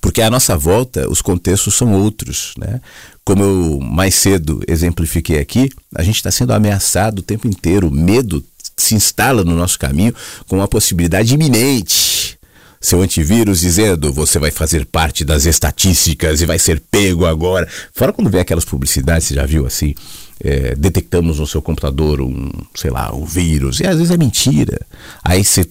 [0.00, 2.54] porque à nossa volta os contextos são outros.
[2.58, 2.80] Né?
[3.24, 7.92] Como eu mais cedo exemplifiquei aqui, a gente está sendo ameaçado o tempo inteiro, o
[7.92, 8.44] medo
[8.76, 10.14] se instala no nosso caminho
[10.48, 12.38] com uma possibilidade iminente.
[12.80, 17.68] Seu antivírus dizendo você vai fazer parte das estatísticas e vai ser pego agora.
[17.94, 19.94] Fora quando vem aquelas publicidades, você já viu assim?
[20.42, 23.80] É, detectamos no seu computador um, sei lá, um vírus.
[23.80, 24.80] E às vezes é mentira.
[25.22, 25.66] Aí você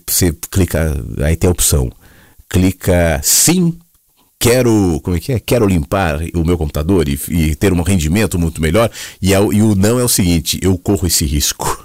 [0.52, 1.92] clica, aí tem a opção.
[2.48, 3.76] Clica sim
[4.40, 5.40] quero, como é que é?
[5.40, 8.90] Quero limpar o meu computador e, e ter um rendimento muito melhor.
[9.22, 11.84] E, é, e o não é o seguinte, eu corro esse risco.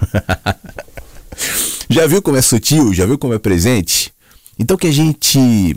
[1.91, 2.95] já viu como é sutil?
[2.95, 4.13] Já viu como é presente?
[4.59, 5.77] Então que a gente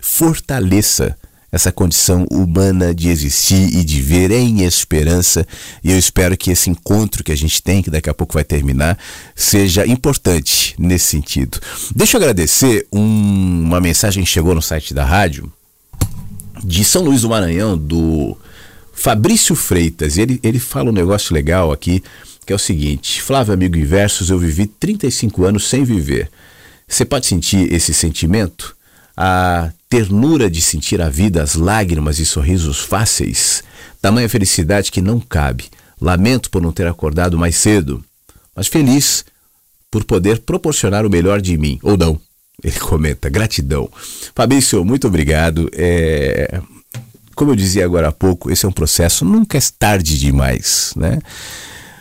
[0.00, 1.16] fortaleça
[1.52, 5.46] essa condição humana de existir e de ver em esperança.
[5.84, 8.42] E eu espero que esse encontro que a gente tem, que daqui a pouco vai
[8.42, 8.98] terminar,
[9.36, 11.60] seja importante nesse sentido.
[11.94, 15.52] Deixa eu agradecer um, uma mensagem que chegou no site da rádio
[16.64, 18.36] de São Luís do Maranhão, do
[18.92, 20.16] Fabrício Freitas.
[20.16, 22.02] Ele, ele fala um negócio legal aqui,
[22.46, 26.30] que é o seguinte: Flávio, amigo e versos, eu vivi 35 anos sem viver.
[26.86, 28.76] Você pode sentir esse sentimento?
[29.16, 33.62] A ternura de sentir a vida, as lágrimas e sorrisos fáceis,
[34.00, 35.64] tamanha felicidade que não cabe.
[36.00, 38.04] Lamento por não ter acordado mais cedo,
[38.56, 39.24] mas feliz
[39.90, 42.18] por poder proporcionar o melhor de mim, ou não.
[42.62, 43.88] Ele comenta, gratidão.
[44.34, 45.68] Fabrício, muito obrigado.
[45.72, 46.60] É,
[47.34, 51.18] como eu dizia agora há pouco, esse é um processo, nunca é tarde demais, né?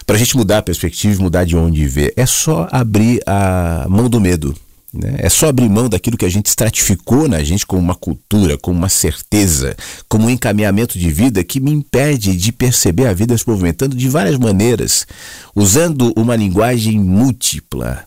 [0.05, 4.09] Para a gente mudar a perspectiva, mudar de onde ver, é só abrir a mão
[4.09, 4.55] do medo.
[4.93, 5.15] Né?
[5.19, 8.77] É só abrir mão daquilo que a gente estratificou na gente como uma cultura, como
[8.77, 9.75] uma certeza,
[10.09, 14.09] como um encaminhamento de vida que me impede de perceber a vida se movimentando de
[14.09, 15.07] várias maneiras,
[15.55, 18.05] usando uma linguagem múltipla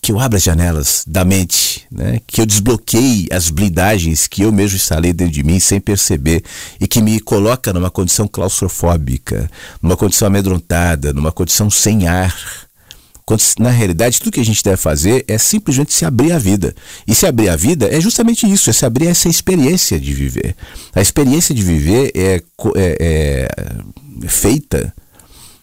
[0.00, 2.20] que eu abra as janelas da mente, né?
[2.26, 6.42] que eu desbloqueie as blindagens que eu mesmo instalei dentro de mim sem perceber
[6.80, 9.50] e que me coloca numa condição claustrofóbica,
[9.82, 12.36] numa condição amedrontada, numa condição sem ar.
[13.26, 16.74] Quando, na realidade, tudo que a gente deve fazer é simplesmente se abrir à vida.
[17.06, 20.14] E se abrir à vida é justamente isso, é se abrir a essa experiência de
[20.14, 20.56] viver.
[20.94, 22.42] A experiência de viver é,
[22.76, 23.48] é,
[24.24, 24.94] é feita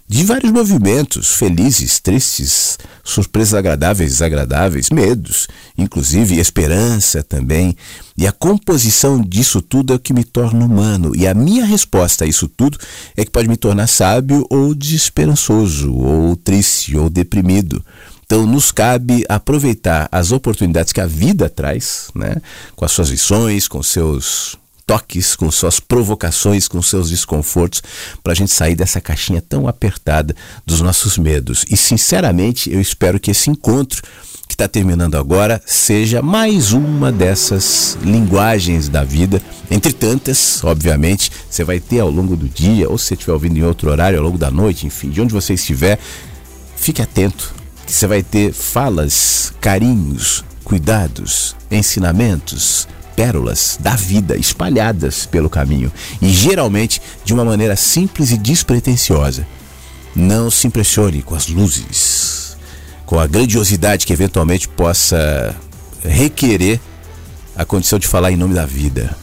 [0.07, 7.75] de vários movimentos, felizes, tristes, surpresas agradáveis, desagradáveis, medos, inclusive esperança também.
[8.15, 11.15] E a composição disso tudo é o que me torna humano.
[11.15, 12.77] E a minha resposta a isso tudo
[13.17, 17.83] é que pode me tornar sábio ou desesperançoso, ou triste, ou deprimido.
[18.25, 22.37] Então, nos cabe aproveitar as oportunidades que a vida traz, né?
[22.75, 27.81] com as suas lições, com seus toques, com suas provocações, com seus desconfortos,
[28.23, 31.65] para a gente sair dessa caixinha tão apertada dos nossos medos.
[31.69, 34.01] E, sinceramente, eu espero que esse encontro
[34.47, 41.63] que está terminando agora seja mais uma dessas linguagens da vida, entre tantas, obviamente, você
[41.63, 44.23] vai ter ao longo do dia, ou se você estiver ouvindo em outro horário, ao
[44.23, 45.99] longo da noite, enfim, de onde você estiver,
[46.75, 47.53] fique atento,
[47.85, 55.91] que você vai ter falas, carinhos, cuidados, ensinamentos, pérolas da vida espalhadas pelo caminho
[56.21, 59.47] e geralmente de uma maneira simples e despretensiosa.
[60.15, 62.55] Não se impressione com as luzes,
[63.05, 65.55] com a grandiosidade que eventualmente possa
[66.03, 66.79] requerer
[67.55, 69.15] a condição de falar em nome da vida.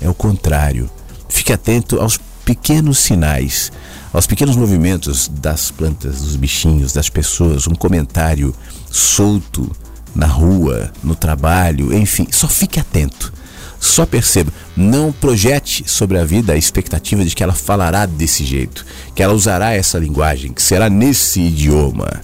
[0.00, 0.90] É o contrário.
[1.28, 3.70] Fique atento aos pequenos sinais,
[4.12, 8.54] aos pequenos movimentos das plantas, dos bichinhos, das pessoas, um comentário
[8.90, 9.70] solto
[10.14, 13.32] na rua, no trabalho, enfim, só fique atento.
[13.80, 18.84] Só perceba, não projete sobre a vida a expectativa de que ela falará desse jeito,
[19.14, 22.20] que ela usará essa linguagem, que será nesse idioma.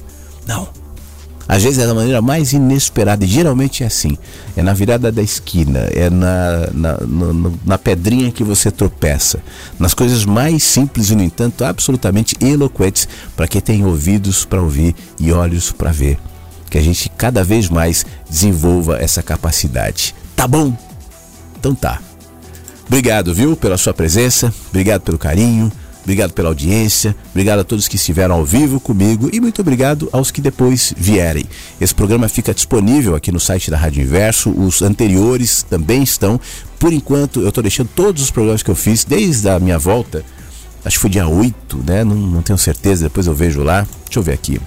[0.46, 0.68] Não.
[1.46, 4.16] Às vezes é da maneira mais inesperada, e geralmente é assim.
[4.56, 9.40] É na virada da esquina, é na, na, na, na pedrinha que você tropeça.
[9.78, 14.94] Nas coisas mais simples e, no entanto, absolutamente eloquentes para quem tem ouvidos para ouvir
[15.20, 16.18] e olhos para ver.
[16.70, 20.14] Que a gente cada vez mais desenvolva essa capacidade.
[20.34, 20.74] Tá bom?
[21.64, 21.98] Então tá.
[22.86, 27.96] Obrigado, viu, pela sua presença, obrigado pelo carinho, obrigado pela audiência, obrigado a todos que
[27.96, 31.46] estiveram ao vivo comigo e muito obrigado aos que depois vierem.
[31.80, 36.38] Esse programa fica disponível aqui no site da Rádio Inverso, os anteriores também estão.
[36.78, 40.22] Por enquanto, eu estou deixando todos os programas que eu fiz desde a minha volta,
[40.84, 42.04] acho que foi dia 8, né?
[42.04, 43.86] Não, não tenho certeza, depois eu vejo lá.
[44.04, 44.60] Deixa eu ver aqui.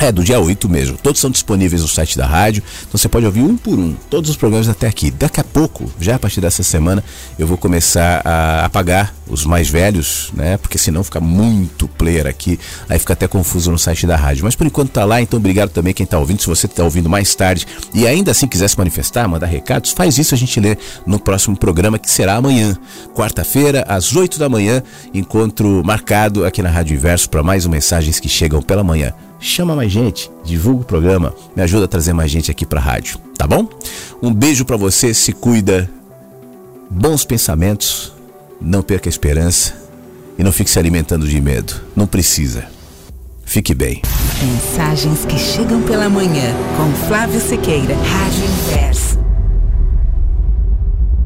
[0.00, 0.96] É, do dia 8 mesmo.
[0.96, 2.62] Todos são disponíveis no site da rádio.
[2.82, 5.10] Então você pode ouvir um por um, todos os programas até aqui.
[5.10, 7.02] Daqui a pouco, já a partir dessa semana,
[7.36, 10.56] eu vou começar a apagar os mais velhos, né?
[10.56, 12.60] Porque senão fica muito player aqui.
[12.88, 14.44] Aí fica até confuso no site da rádio.
[14.44, 16.40] Mas por enquanto tá lá, então obrigado também quem tá ouvindo.
[16.40, 20.16] Se você tá ouvindo mais tarde e ainda assim quiser se manifestar, mandar recados, faz
[20.16, 22.76] isso a gente lê no próximo programa que será amanhã,
[23.14, 24.80] quarta-feira, às 8 da manhã.
[25.12, 29.90] Encontro marcado aqui na Rádio Inverso para mais mensagens que chegam pela manhã chama mais
[29.90, 33.46] gente, divulga o programa, me ajuda a trazer mais gente aqui para a rádio, tá
[33.46, 33.68] bom?
[34.22, 35.90] Um beijo para você, se cuida,
[36.90, 38.12] bons pensamentos,
[38.60, 39.74] não perca a esperança
[40.38, 42.66] e não fique se alimentando de medo, não precisa.
[43.44, 44.02] Fique bem.
[44.42, 49.07] Mensagens que chegam pela manhã com Flávio Sequeira, Rádio Inverso.